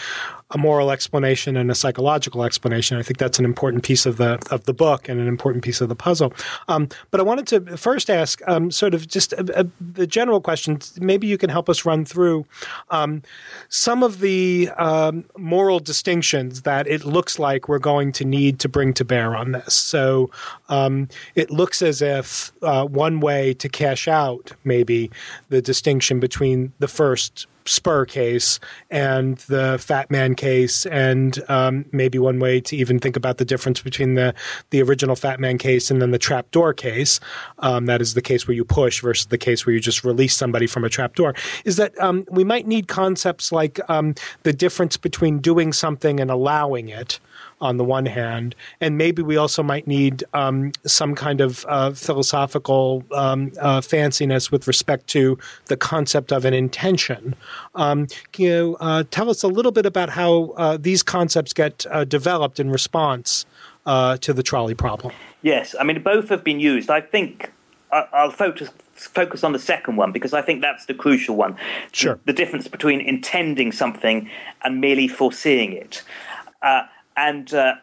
[0.51, 2.97] a moral explanation and a psychological explanation.
[2.97, 5.81] I think that's an important piece of the of the book and an important piece
[5.81, 6.31] of the puzzle.
[6.69, 10.39] Um, but I wanted to first ask, um, sort of just a, a, the general
[10.39, 10.79] question.
[11.01, 12.45] Maybe you can help us run through
[12.91, 13.21] um,
[13.67, 18.69] some of the um, moral distinctions that it looks like we're going to need to
[18.69, 19.73] bring to bear on this.
[19.73, 20.31] So
[20.69, 25.11] um, it looks as if uh, one way to cash out maybe
[25.49, 28.59] the distinction between the first Spur case
[28.91, 33.45] and the Fat Man case, and um, maybe one way to even think about the
[33.45, 34.33] difference between the
[34.69, 37.19] the original Fat Man case and then the trapdoor case.
[37.59, 40.35] Um, that is the case where you push versus the case where you just release
[40.35, 41.33] somebody from a trapdoor.
[41.65, 46.29] Is that um, we might need concepts like um, the difference between doing something and
[46.29, 47.19] allowing it
[47.61, 51.91] on the one hand, and maybe we also might need um, some kind of uh,
[51.91, 57.35] philosophical um, uh, fanciness with respect to the concept of an intention.
[57.75, 61.85] Um, can you uh, tell us a little bit about how uh, these concepts get
[61.89, 63.45] uh, developed in response
[63.85, 65.13] uh, to the trolley problem?
[65.41, 66.89] Yes, I mean both have been used.
[66.89, 67.51] I think
[67.91, 71.57] I'll focus focus on the second one because I think that's the crucial one.
[71.91, 72.15] Sure.
[72.25, 74.29] The, the difference between intending something
[74.63, 76.01] and merely foreseeing it.
[76.61, 76.83] Uh,
[77.17, 77.75] and uh,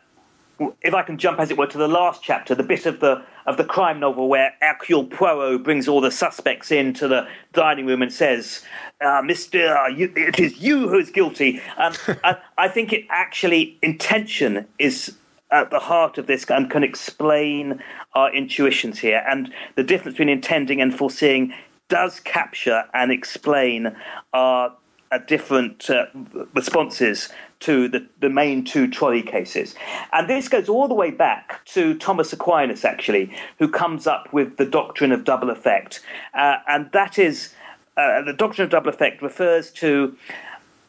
[0.83, 3.23] if I can jump, as it were, to the last chapter, the bit of the
[3.47, 8.03] of the crime novel where Hercule Poirot brings all the suspects into the dining room
[8.03, 8.65] and says,
[9.01, 14.67] uh, "Mister, it is you who is guilty." Um, I, I, think it actually intention
[14.79, 15.17] is
[15.51, 17.83] at the heart of this and can explain
[18.15, 21.53] our intuitions here, and the difference between intending and foreseeing
[21.89, 23.95] does capture and explain
[24.33, 24.73] our
[25.11, 26.07] uh, different uh,
[26.55, 27.29] responses
[27.63, 29.75] to the, the main two trolley cases.
[30.13, 34.57] And this goes all the way back to Thomas Aquinas, actually, who comes up with
[34.57, 36.01] the doctrine of double effect.
[36.35, 37.55] Uh, and that is
[37.97, 40.17] uh, the doctrine of double effect refers to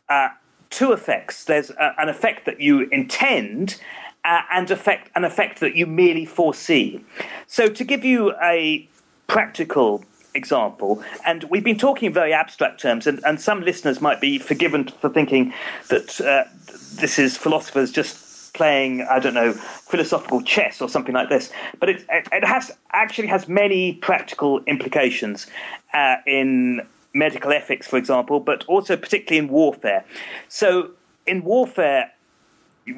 [0.09, 0.29] uh,
[0.69, 3.79] two effects there's a, an effect that you intend.
[4.25, 7.03] Uh, and effect an effect that you merely foresee.
[7.47, 8.87] So, to give you a
[9.27, 11.03] practical example.
[11.25, 14.87] And we've been talking in very abstract terms, and, and some listeners might be forgiven
[14.87, 15.53] for thinking
[15.89, 16.43] that uh,
[16.95, 21.51] this is philosophers just playing, I don't know, philosophical chess or something like this.
[21.79, 25.47] But it, it has actually has many practical implications
[25.93, 30.05] uh, in medical ethics, for example, but also particularly in warfare.
[30.49, 30.91] So
[31.25, 32.11] in warfare,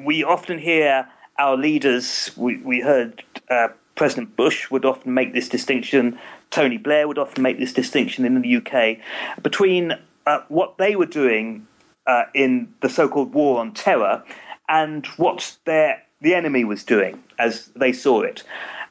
[0.04, 5.48] we often hear our leaders, we, we heard uh, President Bush would often make this
[5.48, 6.18] distinction,
[6.50, 8.98] Tony Blair would often make this distinction in the UK
[9.42, 9.92] between
[10.26, 11.66] uh, what they were doing
[12.06, 14.22] uh, in the so-called war on terror
[14.68, 18.42] and what their the enemy was doing as they saw it,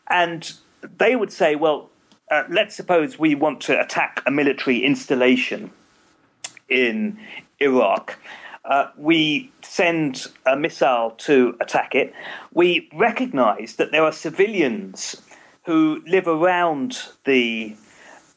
[0.09, 0.53] and
[0.97, 1.89] they would say, well,
[2.29, 5.71] uh, let's suppose we want to attack a military installation
[6.69, 7.19] in
[7.59, 8.17] Iraq.
[8.63, 12.13] Uh, we send a missile to attack it.
[12.53, 15.21] We recognize that there are civilians
[15.65, 17.75] who live around the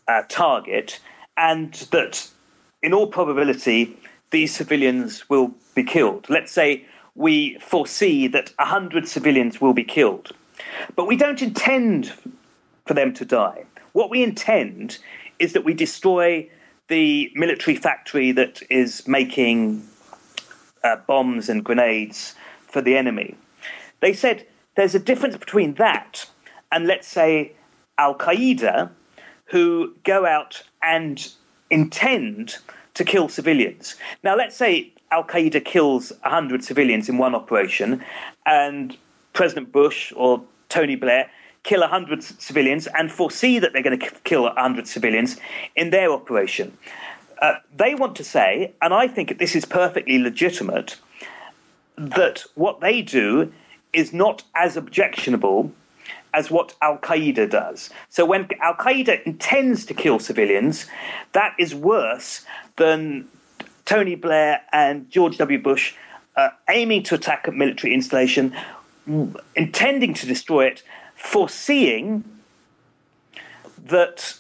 [0.09, 0.99] uh, target
[1.37, 2.29] and that,
[2.83, 3.97] in all probability,
[4.31, 6.29] these civilians will be killed.
[6.29, 10.33] Let's say we foresee that 100 civilians will be killed.
[10.97, 12.13] But we don't intend
[12.87, 13.65] for them to die.
[13.93, 14.99] What we intend
[15.39, 16.49] is that we destroy
[16.89, 19.87] the military factory that is making
[20.83, 22.35] uh, bombs and grenades
[22.67, 23.35] for the enemy.
[24.01, 26.25] They said there's a difference between that
[26.73, 27.53] and, let's say,
[27.99, 28.91] Al Qaeda,
[29.47, 31.29] who go out and
[31.71, 32.57] intend
[32.95, 33.97] to kill civilians.
[34.23, 38.05] Now, let's say Al Qaeda kills 100 civilians in one operation,
[38.47, 38.97] and
[39.33, 41.31] President Bush or Tony Blair
[41.63, 45.37] kill 100 civilians and foresee that they're going to kill 100 civilians
[45.77, 46.77] in their operation.
[47.41, 50.97] Uh, they want to say, and I think this is perfectly legitimate,
[51.97, 53.53] that what they do
[53.93, 55.71] is not as objectionable
[56.35, 57.91] as what Al Qaeda does.
[58.09, 60.87] So when Al Qaeda intends to kill civilians,
[61.33, 62.45] that is worse
[62.77, 63.29] than
[63.85, 65.59] Tony Blair and George W.
[65.61, 65.95] Bush
[66.37, 68.55] uh, aiming to attack a military installation,
[69.57, 70.83] intending to destroy it,
[71.17, 72.23] foreseeing
[73.87, 74.35] that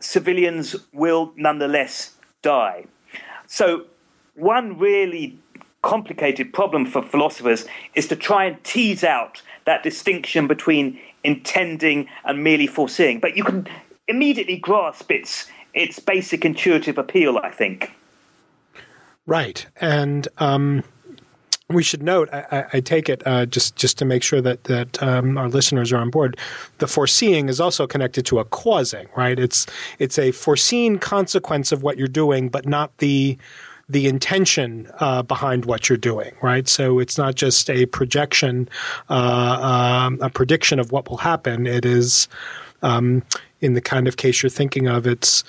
[0.00, 2.84] civilians will nonetheless die.
[3.46, 3.84] So,
[4.34, 5.38] one really
[5.82, 12.42] complicated problem for philosophers is to try and tease out that distinction between intending and
[12.42, 13.20] merely foreseeing.
[13.20, 13.66] But you can
[14.08, 17.92] immediately grasp its its basic intuitive appeal, I think.
[19.26, 20.82] Right, and um,
[21.68, 25.02] we should note, I, I take it uh, just just to make sure that that
[25.02, 26.36] um, our listeners are on board.
[26.78, 29.38] The foreseeing is also connected to a causing, right?
[29.38, 29.66] It's
[29.98, 33.38] it's a foreseen consequence of what you're doing, but not the
[33.90, 36.68] the intention uh, behind what you're doing, right?
[36.68, 38.68] So it's not just a projection,
[39.08, 41.66] uh, um, a prediction of what will happen.
[41.66, 42.28] It is,
[42.82, 43.22] um,
[43.60, 45.42] in the kind of case you're thinking of, it's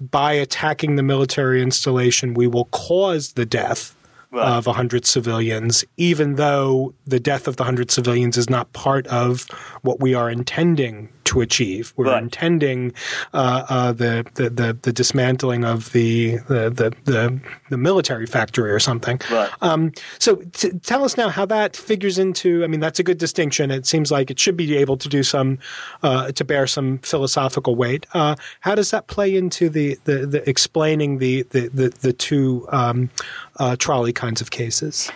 [0.00, 3.96] by attacking the military installation, we will cause the death
[4.30, 4.48] right.
[4.48, 9.46] of 100 civilians, even though the death of the 100 civilians is not part of
[9.82, 11.92] what we are intending to achieve.
[11.96, 12.22] We're right.
[12.22, 12.92] intending
[13.34, 18.70] uh, uh, the, the, the the dismantling of the the, the the, the military factory
[18.70, 19.20] or something.
[19.30, 19.50] Right.
[19.60, 22.64] Um, so t- tell us now how that figures into.
[22.64, 23.70] I mean, that's a good distinction.
[23.70, 25.58] It seems like it should be able to do some
[26.02, 28.06] uh, to bear some philosophical weight.
[28.14, 32.66] Uh, how does that play into the the, the explaining the the the, the two
[32.72, 33.10] um,
[33.58, 35.10] uh, trolley kinds of cases?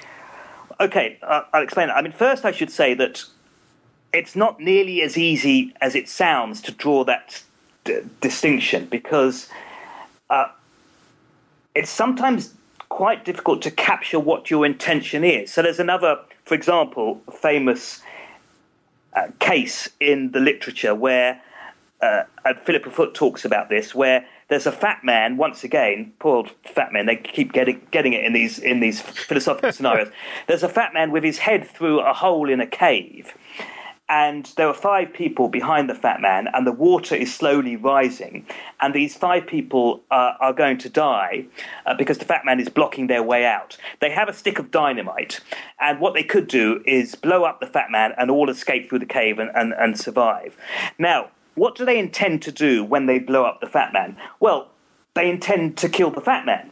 [0.80, 1.88] Okay, uh, I'll explain.
[1.88, 1.96] that.
[1.96, 3.24] I mean, first I should say that
[4.12, 7.42] it's not nearly as easy as it sounds to draw that
[7.84, 9.48] d- distinction because
[10.30, 10.48] uh,
[11.74, 12.54] it's sometimes
[12.88, 15.52] quite difficult to capture what your intention is.
[15.52, 18.02] So there's another, for example, famous
[19.14, 21.40] uh, case in the literature where
[22.02, 22.24] uh,
[22.64, 25.38] Philippa Foot talks about this, where there's a fat man.
[25.38, 27.06] Once again, poor old fat man.
[27.06, 30.10] They keep getting getting it in these in these philosophical scenarios.
[30.46, 33.34] There's a fat man with his head through a hole in a cave,
[34.10, 38.46] and there are five people behind the fat man, and the water is slowly rising.
[38.82, 41.46] And these five people uh, are going to die
[41.86, 43.78] uh, because the fat man is blocking their way out.
[44.00, 45.40] They have a stick of dynamite,
[45.80, 48.98] and what they could do is blow up the fat man and all escape through
[48.98, 50.54] the cave and, and, and survive.
[50.98, 54.16] Now, what do they intend to do when they blow up the fat man?
[54.40, 54.68] Well,
[55.14, 56.70] they intend to kill the fat man.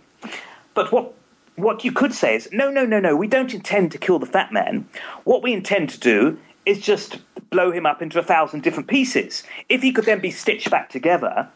[0.75, 1.13] But what
[1.57, 4.27] what you could say is, no, no, no, no, we don't intend to kill the
[4.27, 4.89] fat man.
[5.25, 7.19] What we intend to do is just
[7.51, 9.43] blow him up into a thousand different pieces.
[9.69, 11.49] If he could then be stitched back together,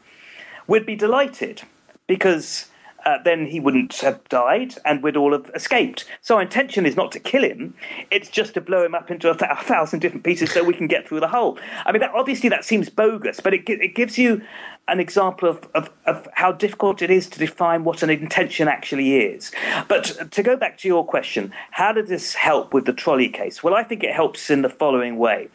[0.66, 1.62] we'd be delighted
[2.06, 2.66] because
[3.04, 6.04] uh, then he wouldn't have died and we'd all have escaped.
[6.22, 7.74] So our intention is not to kill him;
[8.10, 10.74] it's just to blow him up into a, th- a thousand different pieces so we
[10.74, 11.58] can get through the hole.
[11.86, 14.42] I mean, that, obviously that seems bogus, but it, it gives you
[14.88, 19.16] an example of, of, of, how difficult it is to define what an intention actually
[19.16, 19.50] is.
[19.88, 23.62] But to go back to your question, how did this help with the trolley case?
[23.62, 25.48] Well, I think it helps in the following way.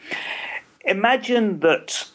[0.85, 2.07] Imagine that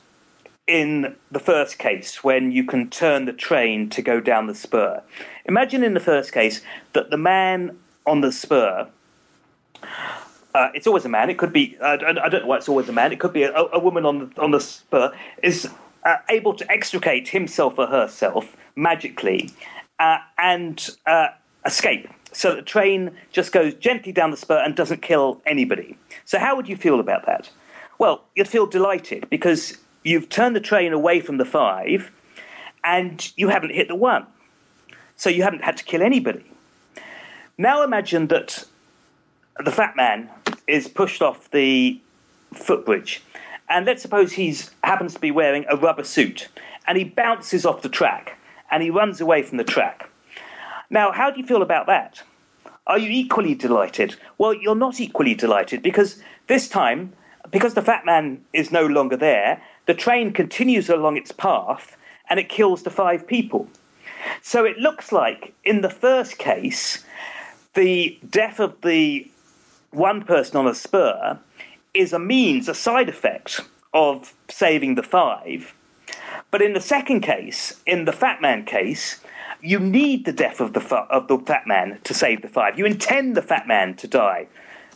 [0.66, 5.02] in the first case when you can turn the train to go down the spur.
[5.46, 6.62] Imagine in the first case
[6.94, 8.88] that the man on the spur.
[10.54, 11.30] Uh, it's always a man.
[11.30, 11.76] It could be.
[11.80, 13.12] Uh, I don't know why it's always a man.
[13.12, 15.12] It could be a, a woman on the on the spur
[15.42, 15.68] is
[16.04, 19.50] uh, able to extricate himself or herself magically
[19.98, 21.28] uh, and uh,
[21.66, 22.08] escape.
[22.32, 25.96] So the train just goes gently down the spur and doesn't kill anybody.
[26.24, 27.50] So how would you feel about that?
[27.98, 32.12] Well, you'd feel delighted because you've turned the train away from the five
[32.84, 34.26] and you haven't hit the one.
[35.16, 36.44] So you haven't had to kill anybody.
[37.58, 38.64] Now imagine that
[39.64, 40.28] the fat man
[40.66, 42.00] is pushed off the
[42.52, 43.22] footbridge.
[43.68, 46.48] And let's suppose he happens to be wearing a rubber suit
[46.86, 48.38] and he bounces off the track
[48.70, 50.10] and he runs away from the track.
[50.90, 52.22] Now, how do you feel about that?
[52.86, 54.16] Are you equally delighted?
[54.36, 57.12] Well, you're not equally delighted because this time,
[57.50, 61.96] because the fat man is no longer there, the train continues along its path
[62.30, 63.68] and it kills the five people.
[64.42, 67.04] So it looks like in the first case,
[67.74, 69.30] the death of the
[69.90, 71.38] one person on a spur
[71.92, 73.60] is a means, a side effect
[73.92, 75.74] of saving the five.
[76.50, 79.20] But in the second case, in the Fat Man case,
[79.60, 82.78] you need the death of the, of the Fat Man to save the five.
[82.78, 84.46] You intend the Fat Man to die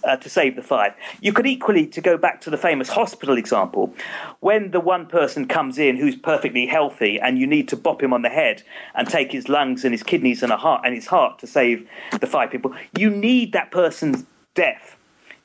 [0.05, 0.93] uh, to save the five.
[1.21, 3.93] You could equally, to go back to the famous hospital example,
[4.41, 8.13] when the one person comes in who's perfectly healthy and you need to bop him
[8.13, 8.63] on the head
[8.95, 11.89] and take his lungs and his kidneys and, a heart, and his heart to save
[12.21, 14.25] the five people, you need that person's
[14.55, 14.97] death.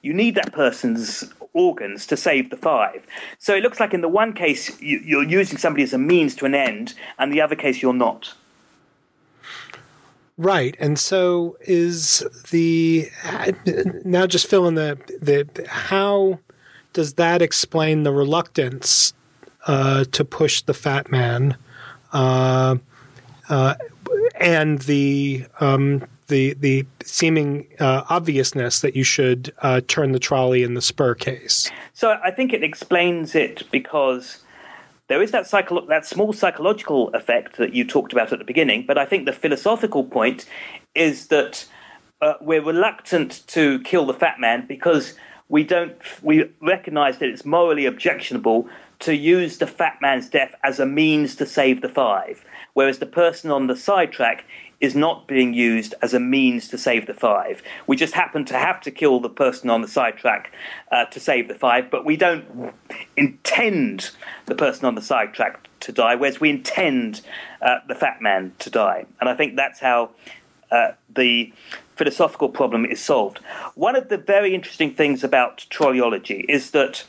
[0.01, 1.23] You need that person's
[1.53, 3.05] organs to save the five.
[3.39, 6.45] So it looks like in the one case you're using somebody as a means to
[6.45, 8.33] an end, and the other case you're not.
[10.38, 13.07] Right, and so is the
[14.03, 16.39] now just fill in the the how
[16.93, 19.13] does that explain the reluctance
[19.67, 21.55] uh, to push the fat man,
[22.13, 22.77] uh,
[23.49, 23.75] uh,
[24.36, 30.63] and the um, the the seeming uh, obviousness that you should uh, turn the trolley
[30.63, 31.69] in the spur case?
[31.93, 34.42] So I think it explains it because
[35.07, 38.85] there is that psycho- that small psychological effect that you talked about at the beginning,
[38.85, 40.45] but I think the philosophical point
[40.95, 41.65] is that
[42.21, 45.15] uh, we're reluctant to kill the fat man because
[45.49, 48.67] we don't we recognise that it's morally objectionable
[48.99, 52.43] to use the fat man's death as a means to save the five,
[52.73, 54.45] whereas the person on the sidetrack
[54.84, 57.63] is not being used as a means to save the five.
[57.88, 60.51] We just happen to have to kill the person on the sidetrack
[60.91, 62.73] uh, to save the five, but we don't
[63.15, 64.11] intend
[64.45, 67.21] the person on the sidetrack to die, whereas we intend
[67.61, 69.05] uh, the fat man to die.
[69.21, 70.09] And I think that's how
[70.69, 71.53] uh, the
[71.95, 73.39] philosophical problem is solved.
[73.75, 77.05] One of the very interesting things about trolleyology is that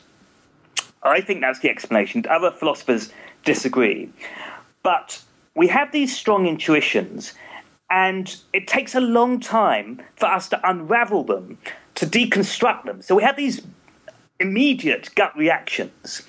[1.03, 2.25] I think that's the explanation.
[2.29, 3.11] Other philosophers
[3.43, 4.09] disagree.
[4.81, 5.21] But
[5.55, 7.33] we have these strong intuitions,
[7.89, 11.57] and it takes a long time for us to unravel them,
[11.95, 13.01] to deconstruct them.
[13.01, 13.61] So we have these
[14.39, 16.23] immediate gut reactions.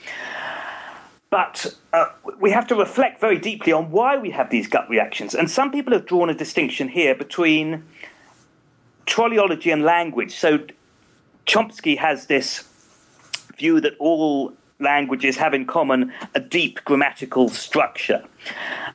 [1.31, 2.07] But uh,
[2.41, 5.35] we have to reflect very deeply on why we have these gut reactions.
[5.35, 7.83] And some people have drawn a distinction here between
[9.07, 10.33] trolleyology and language.
[10.33, 10.61] So
[11.47, 12.65] Chomsky has this
[13.59, 18.23] view that all languages have in common a deep grammatical structure.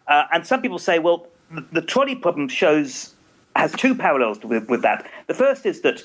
[0.08, 1.28] Uh, and some people say, well,
[1.72, 3.14] the, trolley problem shows
[3.56, 5.10] has two parallels with, with that.
[5.28, 6.04] The first is that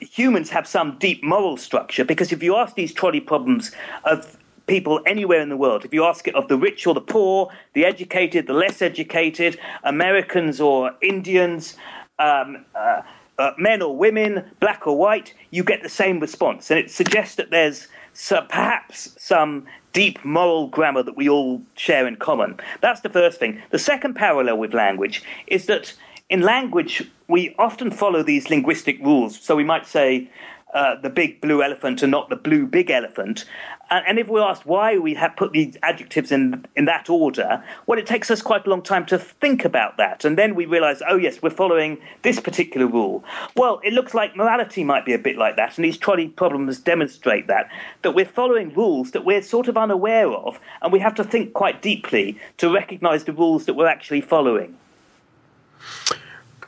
[0.00, 3.70] humans have some deep moral structure because if you ask these trolley problems
[4.04, 7.00] of people anywhere in the world, if you ask it of the rich or the
[7.00, 11.76] poor, the educated, the less educated, Americans or Indians,
[12.18, 13.02] um, uh,
[13.38, 16.70] uh, men or women, black or white, you get the same response.
[16.70, 17.88] And it suggests that there's
[18.20, 22.58] so perhaps some deep moral grammar that we all share in common.
[22.82, 23.60] That's the first thing.
[23.70, 25.92] The second parallel with language is that
[26.28, 29.40] in language, we often follow these linguistic rules.
[29.40, 30.30] So we might say,
[30.74, 33.44] uh, the big blue elephant and not the blue big elephant.
[33.90, 37.62] And, and if we're asked why we have put these adjectives in in that order,
[37.86, 40.66] well, it takes us quite a long time to think about that, and then we
[40.66, 43.24] realise, oh yes, we're following this particular rule.
[43.56, 46.78] Well, it looks like morality might be a bit like that, and these trolley problems
[46.78, 47.70] demonstrate that
[48.02, 51.52] that we're following rules that we're sort of unaware of, and we have to think
[51.52, 54.76] quite deeply to recognise the rules that we're actually following.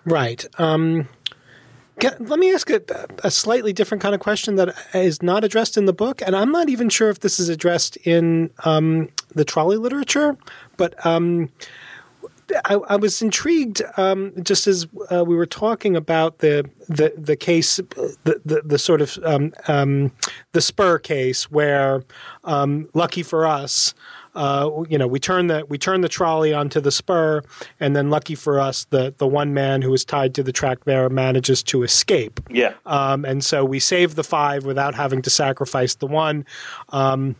[0.05, 0.44] Right.
[0.59, 1.09] Um
[2.01, 2.80] let me ask a,
[3.22, 6.51] a, slightly different kind of question that is not addressed in the book, and I'm
[6.51, 10.36] not even sure if this is addressed in um, the trolley literature,
[10.76, 11.51] but um,
[12.64, 17.36] I, I, was intrigued um, just as uh, we were talking about the the, the
[17.36, 20.12] case, the, the, the sort of um, um,
[20.53, 22.03] the Spur case where,
[22.45, 23.95] um, lucky for us,
[24.34, 27.42] uh, you know, we turn the we turn the trolley onto the spur,
[27.80, 30.84] and then lucky for us, the the one man who was tied to the track
[30.84, 32.40] there manages to escape.
[32.50, 32.74] Yeah.
[32.86, 36.46] Um, and so we save the five without having to sacrifice the one.
[36.90, 37.36] Um,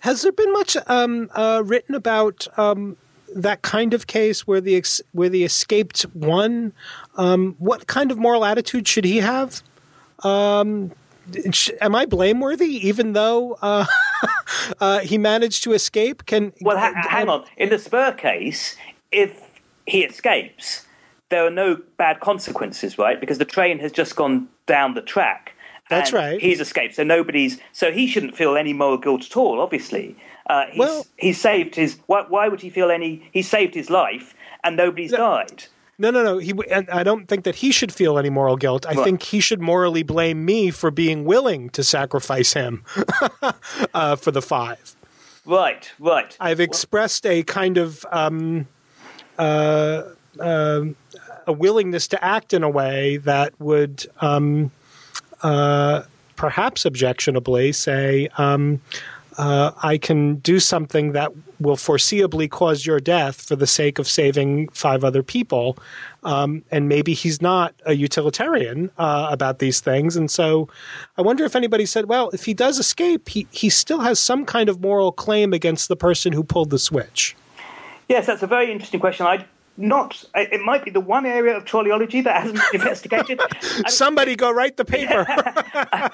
[0.00, 2.46] has there been much um, uh, written about?
[2.58, 2.96] Um,
[3.34, 6.72] that kind of case where the ex- where the escaped one,
[7.16, 9.62] um, what kind of moral attitude should he have?
[11.80, 13.86] Am I blameworthy, even though uh,
[14.80, 16.26] uh, he managed to escape?
[16.26, 17.44] Can well, ha- hang on.
[17.56, 18.76] In the Spur case,
[19.12, 19.40] if
[19.86, 20.86] he escapes,
[21.28, 23.20] there are no bad consequences, right?
[23.20, 25.52] Because the train has just gone down the track.
[25.90, 26.40] That's right.
[26.40, 27.58] He's escaped, so nobody's.
[27.72, 29.60] So he shouldn't feel any moral guilt at all.
[29.60, 30.16] Obviously,
[30.48, 31.98] uh, he's, well, he's saved his.
[32.06, 33.26] Why, why, would he feel any?
[33.32, 35.64] He saved his life, and nobody's no, died.
[35.98, 36.38] No, no, no.
[36.38, 38.86] He, and I don't think that he should feel any moral guilt.
[38.86, 42.84] I think he should morally blame me for being willing to sacrifice him
[43.94, 44.94] uh, for the five.
[45.44, 46.36] Right, right.
[46.40, 48.68] I've expressed a kind of um,
[49.38, 50.04] uh,
[50.38, 50.84] uh,
[51.46, 54.70] a willingness to act in a way that would um,
[55.42, 56.02] uh,
[56.36, 58.80] perhaps objectionably say, um,
[59.38, 64.08] uh, I can do something that will foreseeably cause your death for the sake of
[64.08, 65.78] saving five other people.
[66.24, 70.16] Um, and maybe he's not a utilitarian uh, about these things.
[70.16, 70.68] And so
[71.16, 74.44] I wonder if anybody said, well, if he does escape, he, he still has some
[74.44, 77.36] kind of moral claim against the person who pulled the switch.
[78.08, 79.26] Yes, that's a very interesting question.
[79.26, 79.46] I
[79.80, 83.40] not it might be the one area of trolleyology that hasn't been investigated.
[83.86, 85.24] Somebody go write the paper.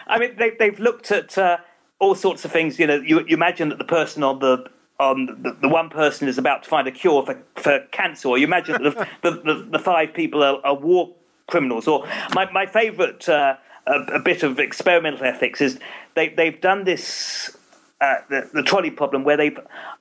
[0.07, 1.57] I mean, they, have looked at uh,
[1.99, 2.78] all sorts of things.
[2.78, 4.68] You know, you, you imagine that the person on the
[5.01, 8.38] on the, the, one person is about to find a cure for, for cancer, or
[8.38, 11.12] you imagine that the, the, the, five people are, are, war
[11.49, 11.88] criminals.
[11.88, 13.57] Or my, my favourite uh,
[13.88, 15.80] a, a, bit of experimental ethics is
[16.14, 17.57] they, they've done this,
[18.01, 19.59] uh, the, the trolley problem, where they've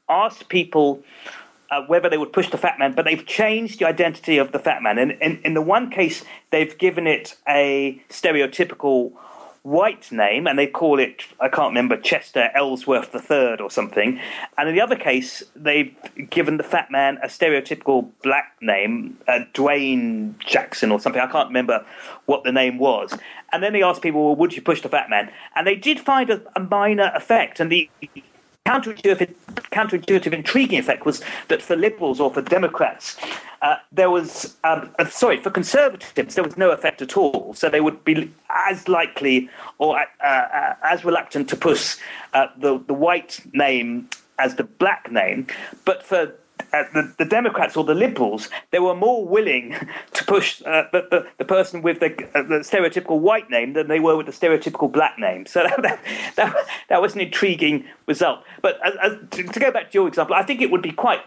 [0.09, 1.03] asked people
[1.71, 4.59] uh, whether they would push the fat man, but they've changed the identity of the
[4.59, 4.99] fat man.
[4.99, 9.11] And in, in the one case, they've given it a stereotypical
[9.63, 14.19] white name, and they call it, I can't remember, Chester Ellsworth III or something.
[14.57, 15.95] And in the other case, they've
[16.29, 21.21] given the fat man a stereotypical black name, uh, Dwayne Jackson or something.
[21.21, 21.85] I can't remember
[22.25, 23.17] what the name was.
[23.53, 25.31] And then they asked people, well, would you push the fat man?
[25.55, 27.59] And they did find a, a minor effect.
[27.59, 27.89] And the
[28.65, 29.33] counterintuitive,
[29.71, 33.17] counterintuitive, intriguing effect was that for liberals or for Democrats,
[33.61, 37.53] uh, there was, um, uh, sorry, for conservatives, there was no effect at all.
[37.53, 41.97] So they would be as likely or uh, uh as reluctant to push
[42.33, 44.09] uh, the, the white name
[44.39, 45.47] as the black name.
[45.85, 46.33] But for
[46.73, 49.75] uh, the, the, Democrats or the Liberals, they were more willing
[50.13, 53.87] to push uh, the, the, the, person with the, uh, the, stereotypical white name than
[53.87, 55.45] they were with the stereotypical black name.
[55.45, 55.99] So that,
[56.35, 56.55] that,
[56.89, 58.43] that was an intriguing result.
[58.61, 58.79] But
[59.31, 61.21] to, to, go back to your example, I think it would be quite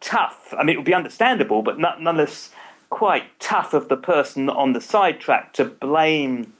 [0.00, 0.52] tough.
[0.56, 2.50] I mean, it would be understandable, but not, nonetheless
[2.90, 6.52] quite tough of the person on the sidetrack to blame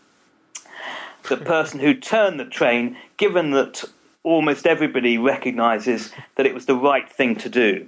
[1.29, 3.85] the person who turned the train, given that
[4.25, 7.87] almost everybody recognizes that it was the right thing to do.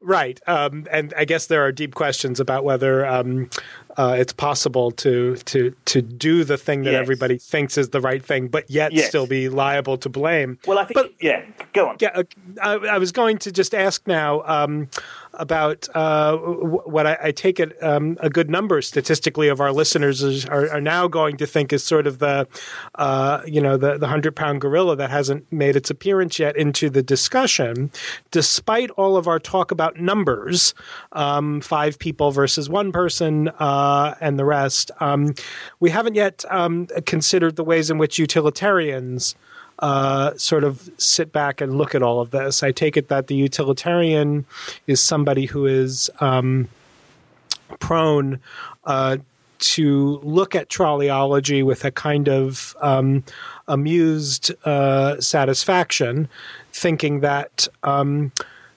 [0.00, 0.40] Right.
[0.46, 3.50] Um, and I guess there are deep questions about whether um,
[3.96, 7.00] uh, it's possible to to to do the thing that yes.
[7.00, 9.08] everybody thinks is the right thing, but yet yes.
[9.08, 10.58] still be liable to blame.
[10.66, 10.94] Well, I think.
[10.94, 11.44] But, yeah.
[11.72, 11.96] Go on.
[12.00, 12.10] Yeah.
[12.14, 12.22] Uh,
[12.62, 14.42] I, I, was going to just ask now.
[14.46, 14.88] Um,
[15.38, 20.22] about uh, what I, I, take it um, a good number statistically of our listeners
[20.22, 22.46] is, are, are, now going to think is sort of the
[22.96, 26.88] uh, you know the the hundred pound gorilla that hasn't made its appearance yet into
[26.88, 27.90] the discussion,
[28.30, 30.74] despite all of our talk about numbers,
[31.12, 33.85] um, five people versus one person uh,
[34.20, 34.90] and the rest.
[35.00, 35.34] Um,
[35.80, 39.34] we haven't yet um, considered the ways in which utilitarians
[39.80, 42.62] uh, sort of sit back and look at all of this.
[42.62, 44.44] I take it that the utilitarian
[44.86, 46.68] is somebody who is um,
[47.78, 48.40] prone
[48.84, 49.18] uh,
[49.58, 53.24] to look at trolleyology with a kind of um,
[53.68, 56.28] amused uh, satisfaction,
[56.72, 58.32] thinking that um,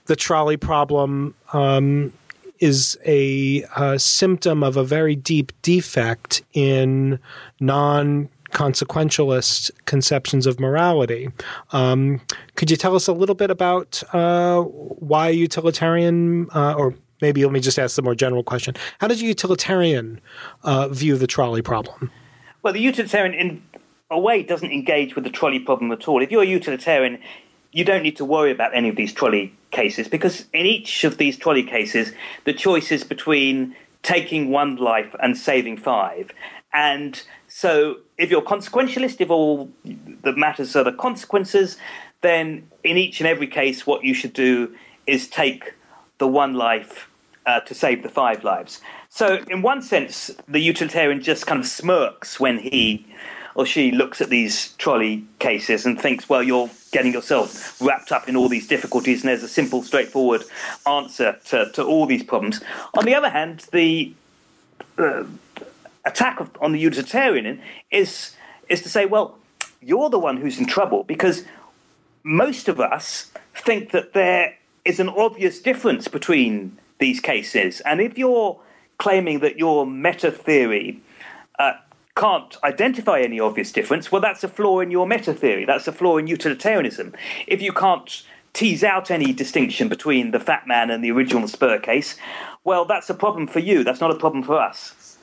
[0.05, 2.12] the trolley problem um,
[2.60, 7.20] is a, a, symptom of a very deep defect in
[7.60, 11.30] non consequentialist conceptions of morality.
[11.72, 12.20] Um,
[12.55, 17.53] could you tell us a little bit about uh, why utilitarian, uh, or maybe let
[17.53, 20.20] me just ask the more general question: How does a utilitarian
[20.64, 22.12] uh, view the trolley problem?
[22.62, 23.64] Well, the utilitarian, in
[24.12, 26.22] a way, doesn't engage with the trolley problem at all.
[26.22, 27.20] If you're a utilitarian,
[27.72, 31.17] you don't need to worry about any of these trolley cases because in each of
[31.17, 32.11] these trolley cases,
[32.45, 36.32] the choice is between taking one life and saving five.
[36.74, 39.70] And so, if you're consequentialist, if all
[40.24, 41.78] that matters are the consequences,
[42.22, 44.74] then in each and every case, what you should do
[45.07, 45.74] is take
[46.20, 47.09] the one life
[47.45, 48.82] uh, to save the five lives.
[49.09, 53.05] So, in one sense, the utilitarian just kind of smirks when he
[53.60, 58.30] or she looks at these trolley cases and thinks, well, you're getting yourself wrapped up
[58.30, 60.45] in all these difficulties, and there's a simple, straightforward
[60.88, 62.62] answer to, to all these problems.
[62.93, 64.14] On the other hand, the
[64.97, 65.26] uh,
[66.05, 68.34] attack on the utilitarian is
[68.70, 69.38] is to say, well,
[69.82, 71.43] you're the one who's in trouble because
[72.24, 74.55] most of us think that there
[74.86, 78.57] is an obvious difference between these cases, and if you're
[78.99, 81.01] claiming that your meta theory
[82.20, 85.65] can't identify any obvious difference, well, that's a flaw in your meta theory.
[85.65, 87.13] That's a flaw in utilitarianism.
[87.47, 91.80] If you can't tease out any distinction between the fat man and the original Spur
[91.80, 92.17] case,
[92.65, 93.86] well, that's a problem for you.
[93.86, 95.17] That's not a problem for us.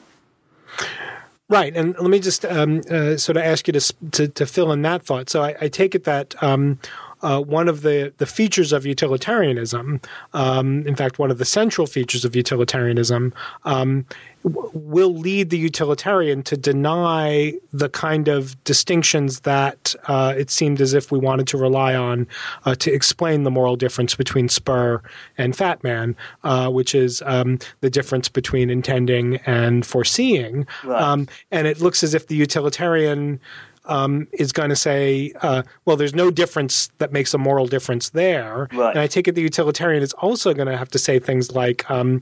[1.48, 4.72] Right, and let me just um, uh, sort of ask you to, to, to fill
[4.72, 5.30] in that thought.
[5.30, 6.78] So I, I take it that um,
[7.22, 10.00] uh, one of the, the features of utilitarianism,
[10.32, 13.32] um, in fact, one of the central features of utilitarianism,
[13.64, 14.04] um,
[14.46, 20.94] will lead the utilitarian to deny the kind of distinctions that uh, it seemed as
[20.94, 22.26] if we wanted to rely on
[22.64, 25.02] uh, to explain the moral difference between Spur
[25.36, 30.66] and Fat Man, uh, which is um, the difference between intending and foreseeing.
[30.84, 31.02] Right.
[31.02, 33.40] Um, and it looks as if the utilitarian
[33.86, 38.10] um, is going to say, uh, well, there's no difference that makes a moral difference
[38.10, 38.68] there.
[38.72, 38.90] Right.
[38.90, 41.88] And I take it the utilitarian is also going to have to say things like,
[41.90, 42.20] um,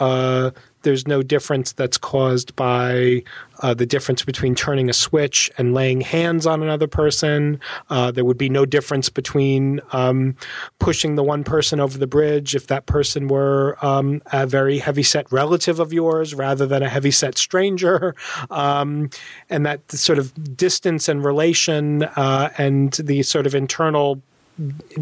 [0.00, 0.50] uh,
[0.82, 3.22] there's no difference that's caused by
[3.60, 7.60] uh, the difference between turning a switch and laying hands on another person.
[7.90, 10.36] Uh, there would be no difference between um,
[10.78, 15.02] pushing the one person over the bridge if that person were um, a very heavy
[15.02, 18.14] set relative of yours rather than a heavy set stranger.
[18.50, 19.08] Um,
[19.50, 24.22] and that sort of distance and relation uh, and the sort of internal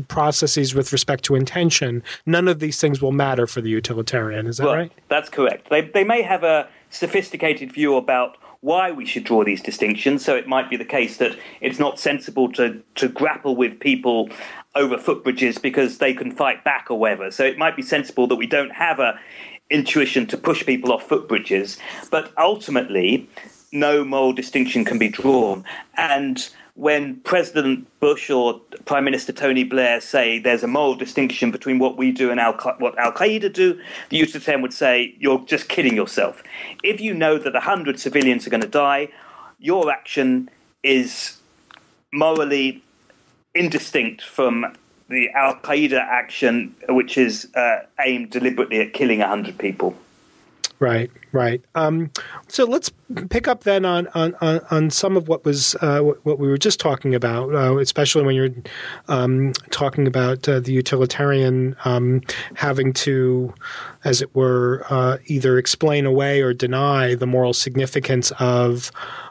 [0.09, 4.47] processes with respect to intention, none of these things will matter for the utilitarian.
[4.47, 4.93] Is that well, right?
[5.09, 5.71] That's correct.
[5.71, 10.25] They, they may have a sophisticated view about why we should draw these distinctions.
[10.25, 14.29] So it might be the case that it's not sensible to, to grapple with people
[14.75, 17.31] over footbridges because they can fight back or whatever.
[17.31, 19.19] So it might be sensible that we don't have a
[19.71, 21.79] intuition to push people off footbridges.
[22.11, 23.29] But ultimately,
[23.73, 25.65] no moral distinction can be drawn.
[25.97, 26.49] And
[26.81, 31.99] when President Bush or Prime Minister Tony Blair say there's a moral distinction between what
[31.99, 32.41] we do and
[32.79, 33.79] what Al Qaeda do,
[34.09, 36.43] the Yusuf would say you're just kidding yourself.
[36.83, 39.09] If you know that 100 civilians are going to die,
[39.59, 40.49] your action
[40.83, 41.37] is
[42.15, 42.83] morally
[43.55, 44.75] indistinct from
[45.11, 49.95] the Al Qaeda action, which is uh, aimed deliberately at killing 100 people.
[50.79, 51.63] Right, right.
[51.75, 52.11] Um,
[52.49, 52.91] so let's
[53.29, 54.35] pick up then on on,
[54.71, 58.35] on some of what was uh, what we were just talking about, uh, especially when
[58.35, 58.51] you're
[59.09, 62.21] um, talking about uh, the utilitarian um,
[62.55, 63.53] having to,
[64.05, 68.91] as it were, uh, either explain away or deny the moral significance of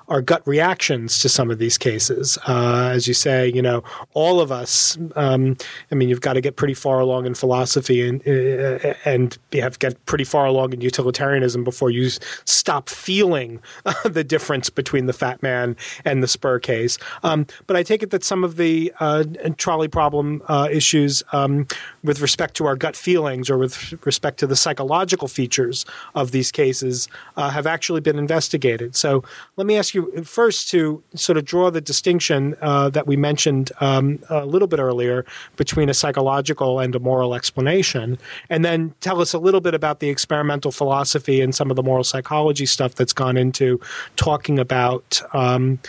[0.09, 2.37] our gut reactions to some of these cases.
[2.47, 3.83] Uh, as you say, you know,
[4.13, 4.97] all of us.
[5.15, 5.55] Um,
[5.91, 9.79] I mean, you've got to get pretty far along in philosophy and uh, and have
[9.79, 12.09] get pretty far along in utilitarianism before you
[12.45, 13.61] stop feeling
[14.05, 15.75] the difference between the fat man
[16.05, 16.97] and the spur case.
[17.23, 19.25] Um, but I take it that some of the uh,
[19.57, 21.67] trolley problem uh, issues um,
[22.03, 25.85] with respect to our gut feelings or with respect to the psychological features
[26.15, 28.95] of these cases uh, have actually been investigated.
[28.95, 29.23] So
[29.57, 33.15] let me ask you you first to sort of draw the distinction uh, that we
[33.15, 35.25] mentioned um, a little bit earlier
[35.55, 38.17] between a psychological and a moral explanation,
[38.49, 41.83] and then tell us a little bit about the experimental philosophy and some of the
[41.83, 43.79] moral psychology stuff that's gone into
[44.15, 45.21] talking about.
[45.33, 45.79] Um,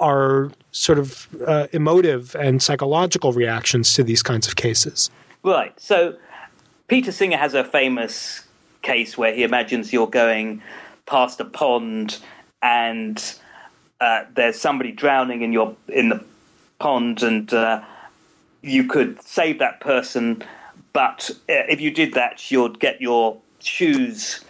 [0.00, 5.08] our sort of uh, emotive and psychological reactions to these kinds of cases.
[5.44, 5.72] Right.
[5.78, 6.16] So
[6.88, 8.44] Peter Singer has a famous
[8.82, 10.60] case where he imagines you're going
[11.06, 12.18] past a pond
[12.60, 13.22] and
[14.00, 16.22] uh, there's somebody drowning in your in the
[16.78, 17.82] pond, and uh,
[18.62, 20.42] you could save that person,
[20.92, 24.44] but uh, if you did that, you'd get your shoes.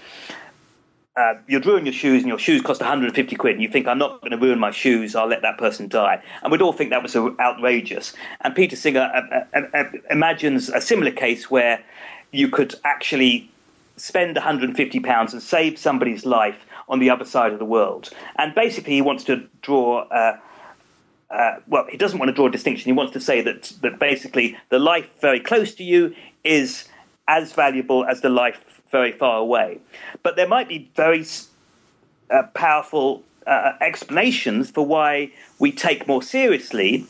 [1.17, 3.53] Uh, you'd ruin your shoes, and your shoes cost 150 quid.
[3.55, 5.15] And you think, I'm not going to ruin my shoes.
[5.15, 6.21] I'll let that person die.
[6.43, 8.15] And we'd all think that was outrageous.
[8.41, 9.01] And Peter Singer
[9.55, 11.85] uh, uh, imagines a similar case where
[12.33, 13.49] you could actually
[13.97, 18.11] spend 150 pounds and save somebody's life on the other side of the world.
[18.37, 20.09] And basically, he wants to draw.
[20.09, 20.37] Uh,
[21.31, 22.87] uh, well, he doesn't want to draw a distinction.
[22.87, 26.89] He wants to say that that basically the life very close to you is
[27.29, 29.81] as valuable as the life very far away.
[30.23, 31.27] But there might be very
[32.31, 37.05] uh, powerful uh, explanations for why we take more seriously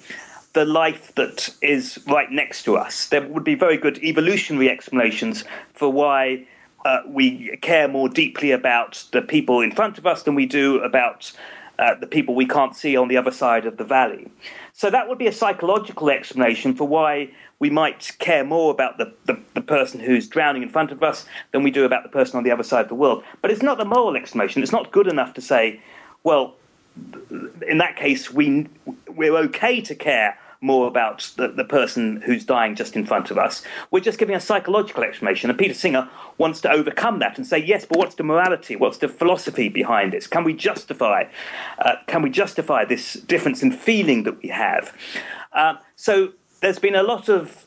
[0.55, 3.09] the life that is right next to us.
[3.09, 6.47] There would be very good evolutionary explanations for why
[6.87, 10.81] uh, we care more deeply about the people in front of us than we do
[10.81, 11.31] about
[11.79, 14.31] uh, the people we can't see on the other side of the valley.
[14.77, 19.15] So that would be a psychological explanation for why we might care more about the,
[19.25, 22.39] the, the, person who's drowning in front of us than we do about the person
[22.39, 23.23] on the other side of the world.
[23.41, 24.65] But it's not the moral explanation.
[24.65, 25.81] It's not good enough to say,
[26.25, 26.57] well,
[27.69, 28.67] in that case, we,
[29.09, 33.37] we're okay to care more about the, the person who's dying just in front of
[33.37, 33.63] us.
[33.91, 35.51] We're just giving a psychological explanation.
[35.51, 36.09] And Peter Singer
[36.39, 38.75] wants to overcome that and say, yes, but what's the morality?
[38.75, 40.27] What's the philosophy behind this?
[40.27, 41.25] Can we justify?
[41.79, 44.97] Uh, can we justify this difference in feeling that we have?
[45.53, 47.67] Uh, so there's been a lot of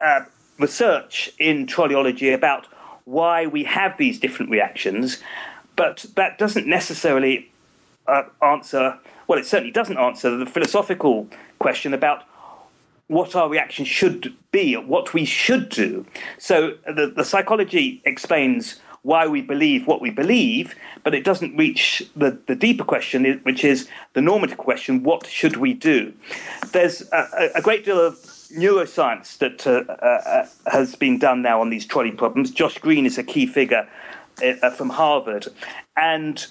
[0.00, 0.20] uh,
[0.58, 2.68] research in trolleyology about
[3.06, 5.20] why we have these different reactions,
[5.74, 7.50] but that doesn't necessarily
[8.06, 8.96] uh, answer.
[9.26, 11.28] Well, it certainly doesn't answer the philosophical
[11.58, 12.24] question about
[13.08, 16.04] what our reaction should be, what we should do.
[16.38, 22.02] So the, the psychology explains why we believe what we believe, but it doesn't reach
[22.16, 26.12] the, the deeper question, which is the normative question what should we do?
[26.72, 28.16] There's a, a great deal of
[28.50, 32.50] neuroscience that uh, uh, has been done now on these trolley problems.
[32.50, 33.88] Josh Greene is a key figure
[34.42, 35.46] uh, from Harvard,
[35.96, 36.46] and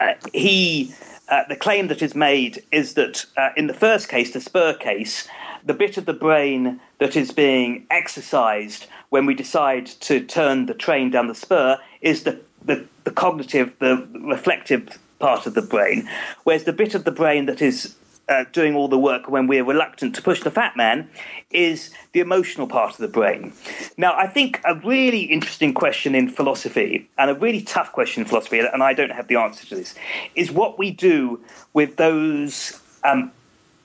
[0.00, 0.92] uh, he
[1.28, 4.74] uh, the claim that is made is that uh, in the first case, the spur
[4.74, 5.28] case,
[5.64, 10.74] the bit of the brain that is being exercised when we decide to turn the
[10.74, 16.08] train down the spur is the, the, the cognitive, the reflective part of the brain,
[16.44, 17.96] whereas the bit of the brain that is
[18.28, 21.08] uh, doing all the work when we're reluctant to push the fat man
[21.50, 23.52] is the emotional part of the brain.
[23.96, 28.28] Now, I think a really interesting question in philosophy, and a really tough question in
[28.28, 29.94] philosophy, and I don't have the answer to this,
[30.34, 31.40] is what we do
[31.72, 33.30] with those um,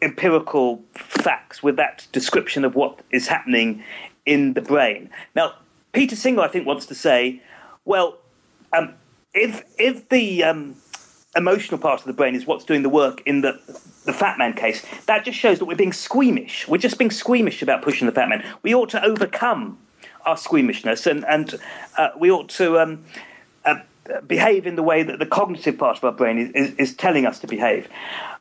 [0.01, 3.83] empirical facts, with that description of what is happening
[4.25, 5.09] in the brain.
[5.35, 5.53] Now,
[5.93, 7.41] Peter Singer, I think, wants to say,
[7.85, 8.17] well,
[8.73, 8.93] um,
[9.33, 10.75] if if the um,
[11.35, 13.59] emotional part of the brain is what's doing the work in the
[14.05, 16.67] the fat man case, that just shows that we're being squeamish.
[16.67, 18.43] We're just being squeamish about pushing the fat man.
[18.63, 19.77] We ought to overcome
[20.25, 21.59] our squeamishness, and and
[21.97, 23.03] uh, we ought to um,
[23.65, 23.75] uh,
[24.27, 27.25] behave in the way that the cognitive part of our brain is, is, is, telling
[27.25, 27.87] us to behave.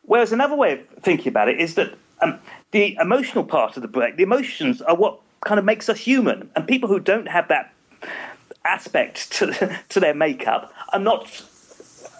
[0.03, 2.39] Whereas another way of thinking about it is that um,
[2.71, 6.51] the emotional part of the brain, the emotions, are what kind of makes us human,
[6.57, 7.73] and people who don't have that
[8.65, 11.43] aspect to, to their makeup are not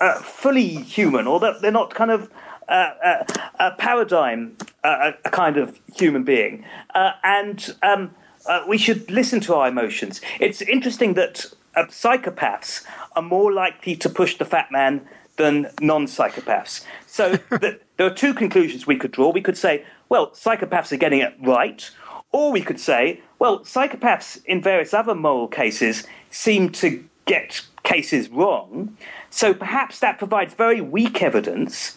[0.01, 2.31] uh, fully human, or that they're not kind of
[2.71, 3.25] uh, uh,
[3.59, 6.65] a paradigm, uh, a kind of human being.
[6.95, 8.15] Uh, and um,
[8.47, 10.21] uh, we should listen to our emotions.
[10.39, 11.47] It's interesting that
[11.77, 12.85] psychopaths
[13.17, 16.85] are more likely to push the fat man than non psychopaths.
[17.07, 19.31] So the, there are two conclusions we could draw.
[19.31, 21.91] We could say, well, psychopaths are getting it right.
[22.33, 28.29] Or we could say, well, psychopaths in various other moral cases seem to get cases
[28.29, 28.97] wrong.
[29.31, 31.97] So perhaps that provides very weak evidence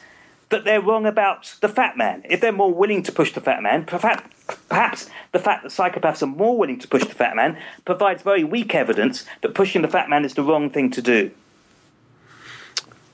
[0.50, 2.24] that they're wrong about the fat man.
[2.30, 4.24] If they're more willing to push the fat man, perhaps,
[4.70, 8.44] perhaps the fact that psychopaths are more willing to push the fat man provides very
[8.44, 11.32] weak evidence that pushing the fat man is the wrong thing to do.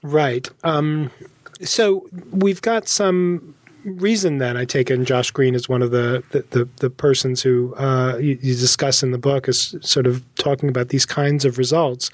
[0.01, 0.49] Right.
[0.63, 1.11] Um,
[1.61, 3.55] so we've got some
[3.97, 6.89] reason then I take it, and Josh Greene is one of the the, the, the
[6.89, 11.05] persons who uh, you, you, discuss in the book is sort of talking about these
[11.05, 12.09] kinds of results.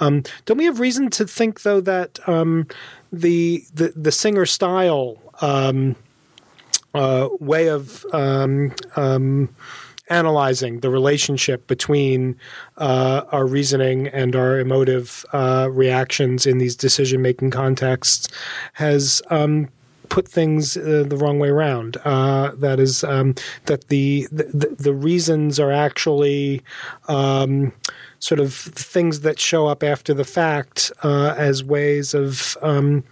[0.00, 2.66] Um, don't we have reason to think though that um,
[3.12, 5.96] the, the the Singer style um,
[6.94, 9.48] uh, way of um, um,
[10.08, 12.36] analyzing the relationship between
[12.78, 18.28] uh, our reasoning and our emotive uh, reactions in these decision making contexts
[18.74, 19.68] has um,
[20.12, 21.96] put things uh, the wrong way around.
[22.04, 23.34] Uh, that is um,
[23.64, 26.62] that the, the, the reasons are actually
[27.08, 27.72] um,
[28.18, 33.02] sort of things that show up after the fact uh, as ways of um,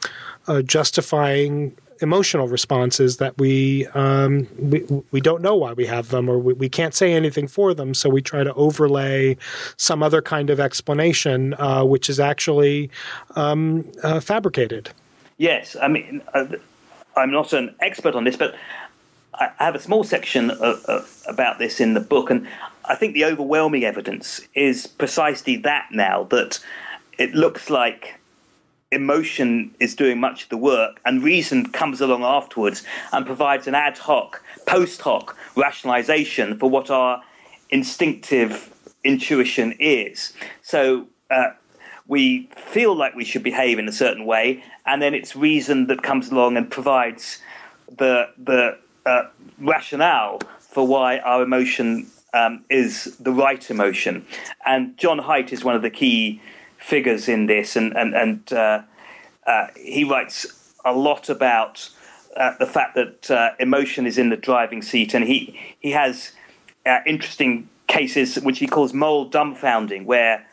[0.46, 6.28] uh, justifying emotional responses that we, um, we we don't know why we have them
[6.28, 7.94] or we, we can't say anything for them.
[7.94, 9.38] So we try to overlay
[9.78, 12.90] some other kind of explanation uh, which is actually
[13.36, 14.90] um, uh, fabricated.
[15.38, 15.76] Yes.
[15.80, 16.44] I mean uh,
[17.20, 18.54] I'm not an expert on this, but
[19.34, 22.46] I have a small section of, of, about this in the book, and
[22.84, 26.58] I think the overwhelming evidence is precisely that now that
[27.18, 28.14] it looks like
[28.92, 33.74] emotion is doing much of the work, and reason comes along afterwards and provides an
[33.74, 37.22] ad hoc, post hoc rationalization for what our
[37.70, 40.32] instinctive intuition is.
[40.62, 41.50] So uh,
[42.10, 46.02] we feel like we should behave in a certain way, and then it's reason that
[46.02, 47.38] comes along and provides
[47.98, 49.22] the the uh,
[49.58, 54.26] rationale for why our emotion um, is the right emotion.
[54.66, 56.42] And Jon Haidt is one of the key
[56.78, 58.82] figures in this, and and and uh,
[59.46, 61.88] uh, he writes a lot about
[62.36, 66.32] uh, the fact that uh, emotion is in the driving seat, and he he has
[66.86, 70.44] uh, interesting cases which he calls moral dumbfounding, where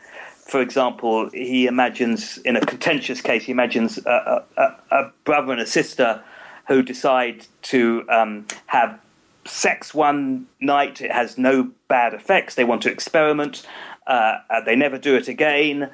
[0.48, 5.60] for example, he imagines in a contentious case, he imagines a, a, a brother and
[5.60, 6.22] a sister
[6.66, 8.98] who decide to um, have
[9.44, 11.02] sex one night.
[11.02, 12.54] It has no bad effects.
[12.54, 13.66] They want to experiment.
[14.06, 15.90] Uh, uh they never do it again,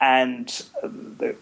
[0.00, 0.46] and
[0.84, 1.34] the,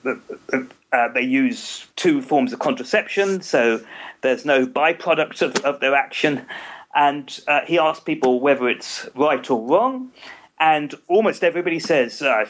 [0.90, 3.42] uh, they use two forms of contraception.
[3.42, 3.84] So
[4.22, 6.46] there's no byproduct of, of their action.
[6.94, 10.12] And uh, he asks people whether it's right or wrong
[10.64, 12.46] and almost everybody says uh,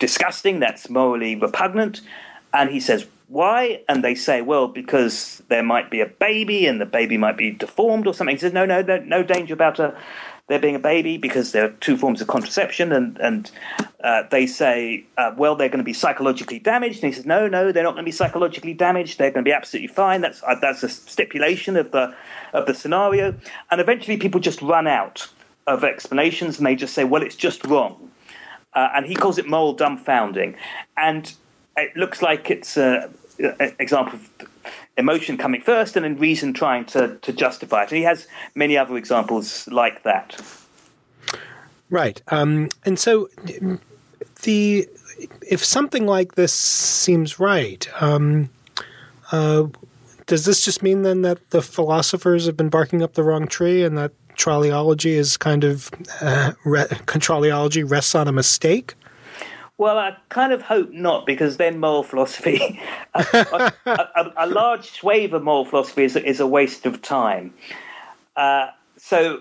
[0.00, 2.00] disgusting, that's morally repugnant.
[2.52, 3.84] And he says, why?
[3.88, 7.52] And they say, well, because there might be a baby and the baby might be
[7.52, 8.34] deformed or something.
[8.34, 9.96] He says, no, no, no, no danger about a,
[10.48, 12.90] there being a baby because there are two forms of contraception.
[12.90, 13.48] And, and
[14.02, 17.04] uh, they say, uh, well, they're going to be psychologically damaged.
[17.04, 19.18] And he says, no, no, they're not going to be psychologically damaged.
[19.18, 20.20] They're going to be absolutely fine.
[20.20, 22.12] That's, uh, that's a stipulation of the,
[22.54, 23.36] of the scenario.
[23.70, 25.28] And eventually people just run out
[25.66, 28.10] of explanations and they just say, well, it's just wrong.
[28.74, 30.56] Uh, and he calls it moral dumbfounding.
[30.96, 31.32] And
[31.76, 33.14] it looks like it's an
[33.78, 34.48] example of
[34.96, 37.90] emotion coming first and then reason trying to, to justify it.
[37.90, 40.40] And he has many other examples like that.
[41.90, 42.22] Right.
[42.28, 43.28] Um, and so
[44.42, 44.88] the
[45.42, 48.48] if something like this seems right, um,
[49.30, 49.64] uh,
[50.26, 53.84] does this just mean then that the philosophers have been barking up the wrong tree
[53.84, 56.86] and that trolleyology is kind of uh, re-
[57.82, 58.94] rests on a mistake?
[59.78, 62.80] Well, I kind of hope not, because then moral philosophy,
[63.14, 67.52] a, a, a, a, large swathe of moral philosophy is, is a waste of time.
[68.36, 69.40] Uh, so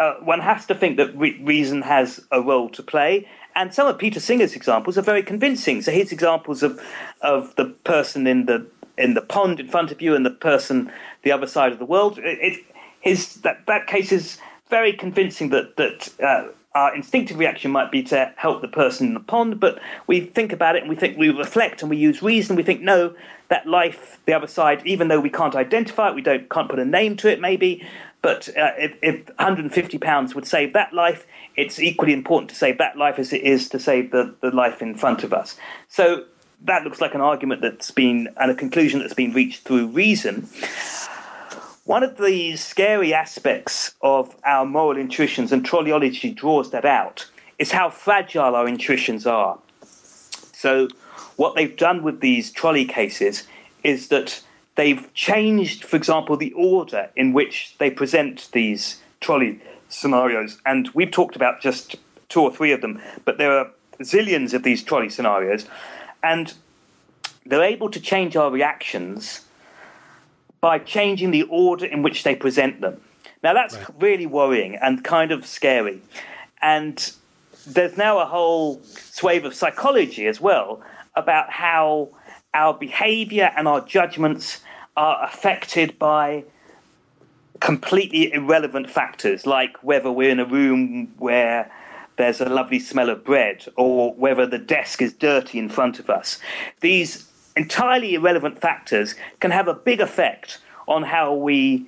[0.00, 3.88] uh, one has to think that re- reason has a role to play, And some
[3.88, 5.82] of Peter Singer's examples are very convincing.
[5.82, 6.80] So his examples of
[7.22, 8.64] of the person in the
[8.96, 10.92] in the pond in front of you and the person
[11.24, 12.64] the other side of the world, it,
[13.08, 14.38] his that that case is
[14.68, 16.08] very convincing that that.
[16.22, 20.20] Uh, our instinctive reaction might be to help the person in the pond, but we
[20.20, 22.54] think about it and we think we reflect and we use reason.
[22.54, 23.14] We think, no,
[23.48, 26.78] that life, the other side, even though we can't identify it, we don't can't put
[26.78, 27.84] a name to it, maybe.
[28.22, 32.78] But uh, if, if 150 pounds would save that life, it's equally important to save
[32.78, 35.56] that life as it is to save the, the life in front of us.
[35.88, 36.24] So
[36.64, 40.48] that looks like an argument that's been and a conclusion that's been reached through reason.
[41.88, 47.24] One of the scary aspects of our moral intuitions, and trolleyology draws that out,
[47.58, 49.58] is how fragile our intuitions are.
[50.52, 50.88] So,
[51.36, 53.44] what they've done with these trolley cases
[53.84, 54.38] is that
[54.74, 59.58] they've changed, for example, the order in which they present these trolley
[59.88, 60.60] scenarios.
[60.66, 61.96] And we've talked about just
[62.28, 63.70] two or three of them, but there are
[64.00, 65.64] zillions of these trolley scenarios.
[66.22, 66.52] And
[67.46, 69.47] they're able to change our reactions
[70.60, 73.00] by changing the order in which they present them.
[73.42, 73.86] Now, that's right.
[74.00, 76.00] really worrying and kind of scary.
[76.60, 77.12] And
[77.66, 80.82] there's now a whole swathe of psychology as well
[81.14, 82.08] about how
[82.54, 84.60] our behavior and our judgments
[84.96, 86.42] are affected by
[87.60, 91.70] completely irrelevant factors like whether we're in a room where
[92.16, 96.10] there's a lovely smell of bread or whether the desk is dirty in front of
[96.10, 96.38] us.
[96.80, 97.27] These
[97.58, 101.86] entirely irrelevant factors can have a big effect on how we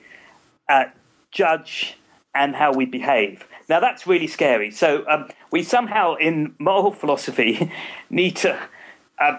[0.68, 0.84] uh,
[1.30, 1.96] judge
[2.34, 3.46] and how we behave.
[3.68, 4.72] Now, that's really scary.
[4.72, 7.72] So, um, we somehow, in moral philosophy,
[8.10, 8.58] need to
[9.20, 9.38] uh,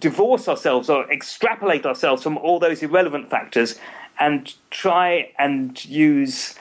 [0.00, 3.78] divorce ourselves or extrapolate ourselves from all those irrelevant factors
[4.18, 6.56] and try and use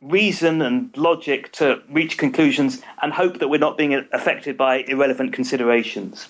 [0.00, 5.32] reason and logic to reach conclusions and hope that we're not being affected by irrelevant
[5.32, 6.28] considerations.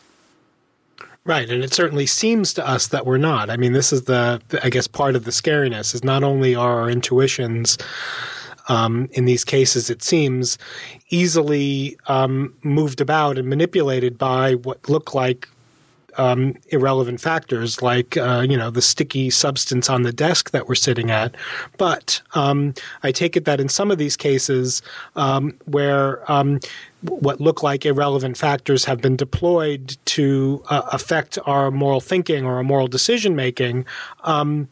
[1.29, 3.51] Right, and it certainly seems to us that we're not.
[3.51, 6.81] I mean, this is the, I guess, part of the scariness is not only are
[6.81, 7.77] our intuitions
[8.69, 10.57] um, in these cases, it seems
[11.11, 15.47] easily um, moved about and manipulated by what look like
[16.17, 20.75] um, irrelevant factors like uh, you know the sticky substance on the desk that we're
[20.75, 21.35] sitting at.
[21.77, 24.83] But um, I take it that in some of these cases
[25.17, 26.61] um, where um,
[27.03, 32.57] what look like irrelevant factors have been deployed to uh, affect our moral thinking or
[32.57, 33.87] our moral decision making,
[34.25, 34.69] um,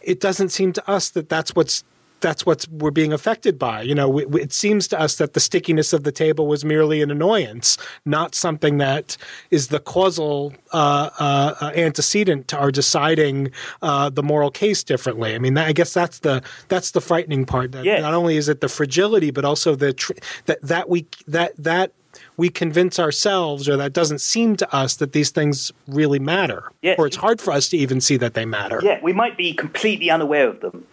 [0.00, 1.84] it doesn't seem to us that that's what's
[2.22, 3.82] that's what we're being affected by.
[3.82, 7.10] You know, it seems to us that the stickiness of the table was merely an
[7.10, 9.16] annoyance, not something that
[9.50, 13.50] is the causal uh, uh, uh antecedent to our deciding
[13.82, 15.34] uh, the moral case differently.
[15.34, 17.72] I mean, that, I guess that's the that's the frightening part.
[17.72, 18.00] That yes.
[18.00, 20.12] Not only is it the fragility, but also the tr-
[20.46, 21.92] that that we that that
[22.36, 26.98] we convince ourselves, or that doesn't seem to us that these things really matter, yes.
[26.98, 28.80] or it's hard for us to even see that they matter.
[28.82, 30.86] Yeah, we might be completely unaware of them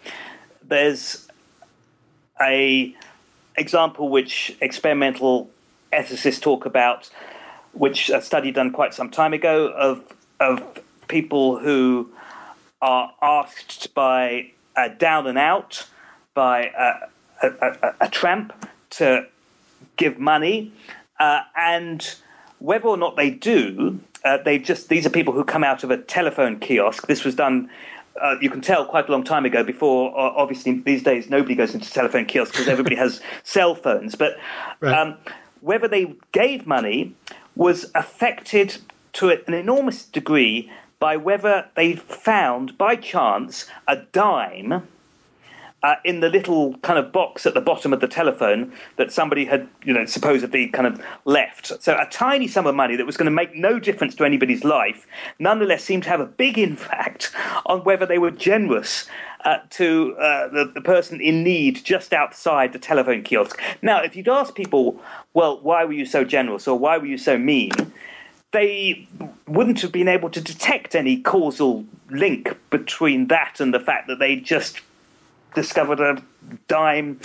[0.70, 1.28] there's
[2.40, 2.94] a
[3.56, 5.50] example which experimental
[5.92, 7.10] ethicists talk about,
[7.72, 10.02] which a study done quite some time ago of
[10.40, 10.62] of
[11.08, 12.10] people who
[12.80, 15.86] are asked by a down and out
[16.32, 18.52] by a, a, a, a tramp
[18.90, 19.26] to
[19.96, 20.72] give money,
[21.18, 22.14] uh, and
[22.60, 25.90] whether or not they do, uh, they just these are people who come out of
[25.90, 27.06] a telephone kiosk.
[27.06, 27.68] This was done
[28.20, 29.62] uh, you can tell quite a long time ago.
[29.62, 34.14] Before, uh, obviously, these days nobody goes into telephone kiosks because everybody has cell phones.
[34.14, 34.38] But
[34.80, 34.96] right.
[34.96, 35.16] um,
[35.60, 37.14] whether they gave money
[37.56, 38.76] was affected
[39.14, 44.86] to an enormous degree by whether they found by chance a dime
[45.82, 49.44] uh, in the little kind of box at the bottom of the telephone that somebody
[49.44, 51.82] had, you know, supposedly kind of left.
[51.82, 54.64] So a tiny sum of money that was going to make no difference to anybody's
[54.64, 55.06] life,
[55.38, 57.32] nonetheless seemed to have a big impact
[57.66, 59.08] on whether they were generous
[59.44, 63.60] uh, to uh, the, the person in need just outside the telephone kiosk.
[63.80, 65.00] Now, if you'd ask people,
[65.32, 67.70] well, why were you so generous or why were you so mean?
[68.52, 69.06] they
[69.46, 74.18] wouldn't have been able to detect any causal link between that and the fact that
[74.18, 74.80] they just
[75.54, 76.22] discovered a
[76.68, 77.20] dime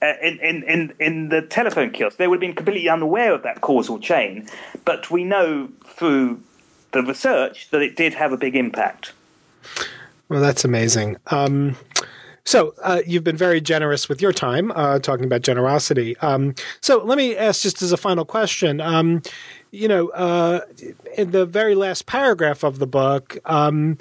[0.00, 2.16] uh, in, in, in, in the telephone kiosk.
[2.18, 4.46] They would have been completely unaware of that causal chain.
[4.84, 6.40] But we know through
[6.92, 9.12] the research that it did have a big impact.
[10.28, 11.16] Well, that's amazing.
[11.28, 11.76] Um,
[12.44, 16.16] so uh, you've been very generous with your time uh, talking about generosity.
[16.18, 18.80] Um, so let me ask just as a final question.
[18.80, 19.22] Um,
[19.70, 20.60] you know, uh,
[21.16, 23.98] in the very last paragraph of the book, um,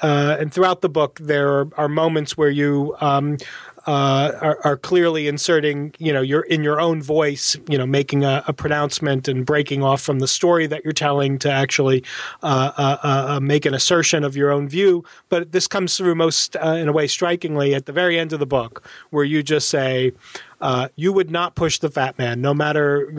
[0.00, 3.38] uh, and throughout the book, there are, are moments where you um,
[3.86, 8.22] uh, are, are, clearly inserting, you know, you're in your own voice, you know, making
[8.22, 12.04] a, a, pronouncement and breaking off from the story that you're telling to actually
[12.42, 15.02] uh, uh, uh, uh make an assertion of your own view.
[15.30, 18.46] But this comes through most, in a way, strikingly at the very end of the
[18.46, 20.12] book, where you just say,
[20.60, 23.10] uh, you would not push the fat man, no matter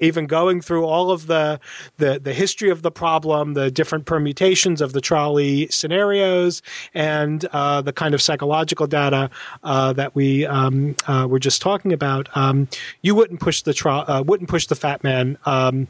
[0.00, 1.58] even going through all of the,
[1.98, 6.62] the the history of the problem, the different permutations of the trolley scenarios,
[6.94, 9.30] and uh, the kind of psychological data
[9.64, 12.28] uh, that we um, uh, were just talking about.
[12.36, 12.68] Um,
[13.02, 15.38] you wouldn't push the tro- uh, wouldn't push the fat man.
[15.46, 15.88] Um,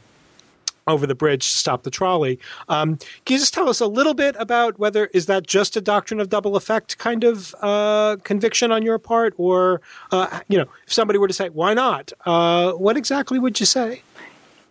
[0.86, 2.38] over the bridge to stop the trolley.
[2.68, 5.80] Um, can you just tell us a little bit about whether is that just a
[5.80, 9.80] doctrine of double effect kind of uh, conviction on your part, or
[10.12, 13.66] uh, you know, if somebody were to say, "Why not?" Uh, what exactly would you
[13.66, 14.02] say?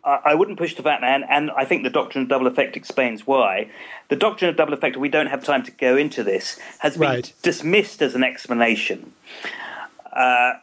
[0.05, 3.25] I wouldn't push the fat man, and I think the doctrine of double effect explains
[3.25, 3.71] why.
[4.09, 7.09] The doctrine of double effect, we don't have time to go into this, has been
[7.09, 7.33] right.
[7.41, 9.11] dismissed as an explanation
[10.13, 10.53] uh,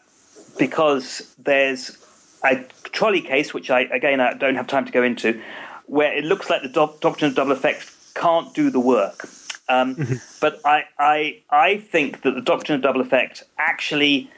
[0.60, 1.98] because there's
[2.44, 2.64] a
[3.02, 5.40] trolley case, which I again I don't have time to go into,
[5.86, 9.28] where it looks like the do- doctrine of double effect can't do the work.
[9.68, 10.14] Um, mm-hmm.
[10.40, 14.30] But I, I, I think that the doctrine of double effect actually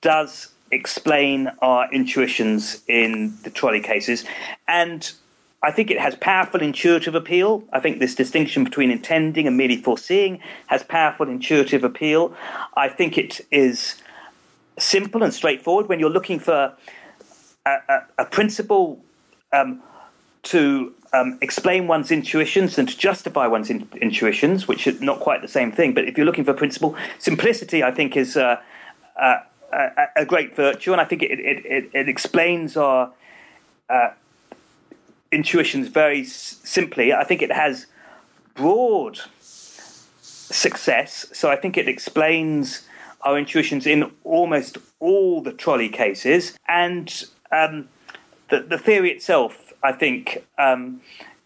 [0.00, 4.24] does explain our intuitions in the trolley cases,
[4.66, 5.12] and
[5.62, 7.62] I think it has powerful intuitive appeal.
[7.72, 12.34] I think this distinction between intending and merely foreseeing has powerful intuitive appeal.
[12.76, 13.94] I think it is
[14.76, 16.72] simple and straightforward when you're looking for
[17.88, 19.02] a, a, principle
[19.52, 19.82] um,
[20.44, 25.42] to um, explain one's intuitions and to justify one's in, intuitions, which is not quite
[25.42, 25.94] the same thing.
[25.94, 28.60] But if you're looking for principle, simplicity, I think, is uh,
[29.20, 29.40] uh,
[29.72, 33.10] a, a, great virtue, and I think it, it, it, it explains our
[33.90, 34.10] uh,
[35.32, 37.12] intuitions very s- simply.
[37.12, 37.86] I think it has
[38.54, 42.86] broad success, so I think it explains
[43.22, 47.88] our intuitions in almost all the trolley cases, and um,
[48.50, 51.00] the, the theory itself, I think, um,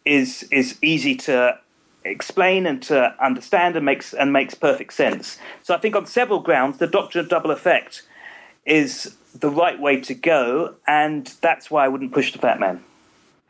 [0.04, 1.58] is is easy to
[2.04, 5.38] explain and to understand and makes and makes perfect sense.
[5.62, 8.02] So I think on several grounds, the doctrine of double effect
[8.66, 12.82] is the right way to go, and that's why I wouldn't push the fat man.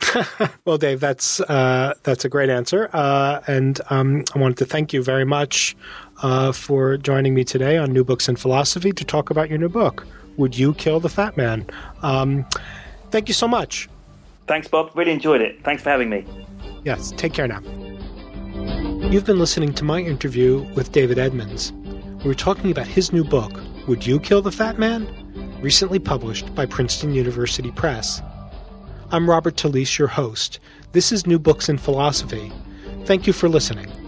[0.64, 4.92] well, Dave, that's uh, that's a great answer, uh, and um, I wanted to thank
[4.92, 5.76] you very much
[6.22, 9.68] uh, for joining me today on New Books in Philosophy to talk about your new
[9.68, 10.06] book.
[10.36, 11.66] Would you kill the fat man?
[12.02, 12.46] Um,
[13.10, 13.88] thank you so much.
[14.46, 14.90] Thanks, Bob.
[14.94, 15.62] Really enjoyed it.
[15.64, 16.26] Thanks for having me.
[16.84, 17.60] Yes, take care now.
[19.10, 21.72] You've been listening to my interview with David Edmonds.
[22.22, 23.52] We were talking about his new book,
[23.86, 25.06] Would You Kill the Fat Man?
[25.62, 28.20] recently published by Princeton University Press.
[29.12, 30.58] I'm Robert Talisse, your host.
[30.90, 32.50] This is New Books in Philosophy.
[33.04, 34.01] Thank you for listening.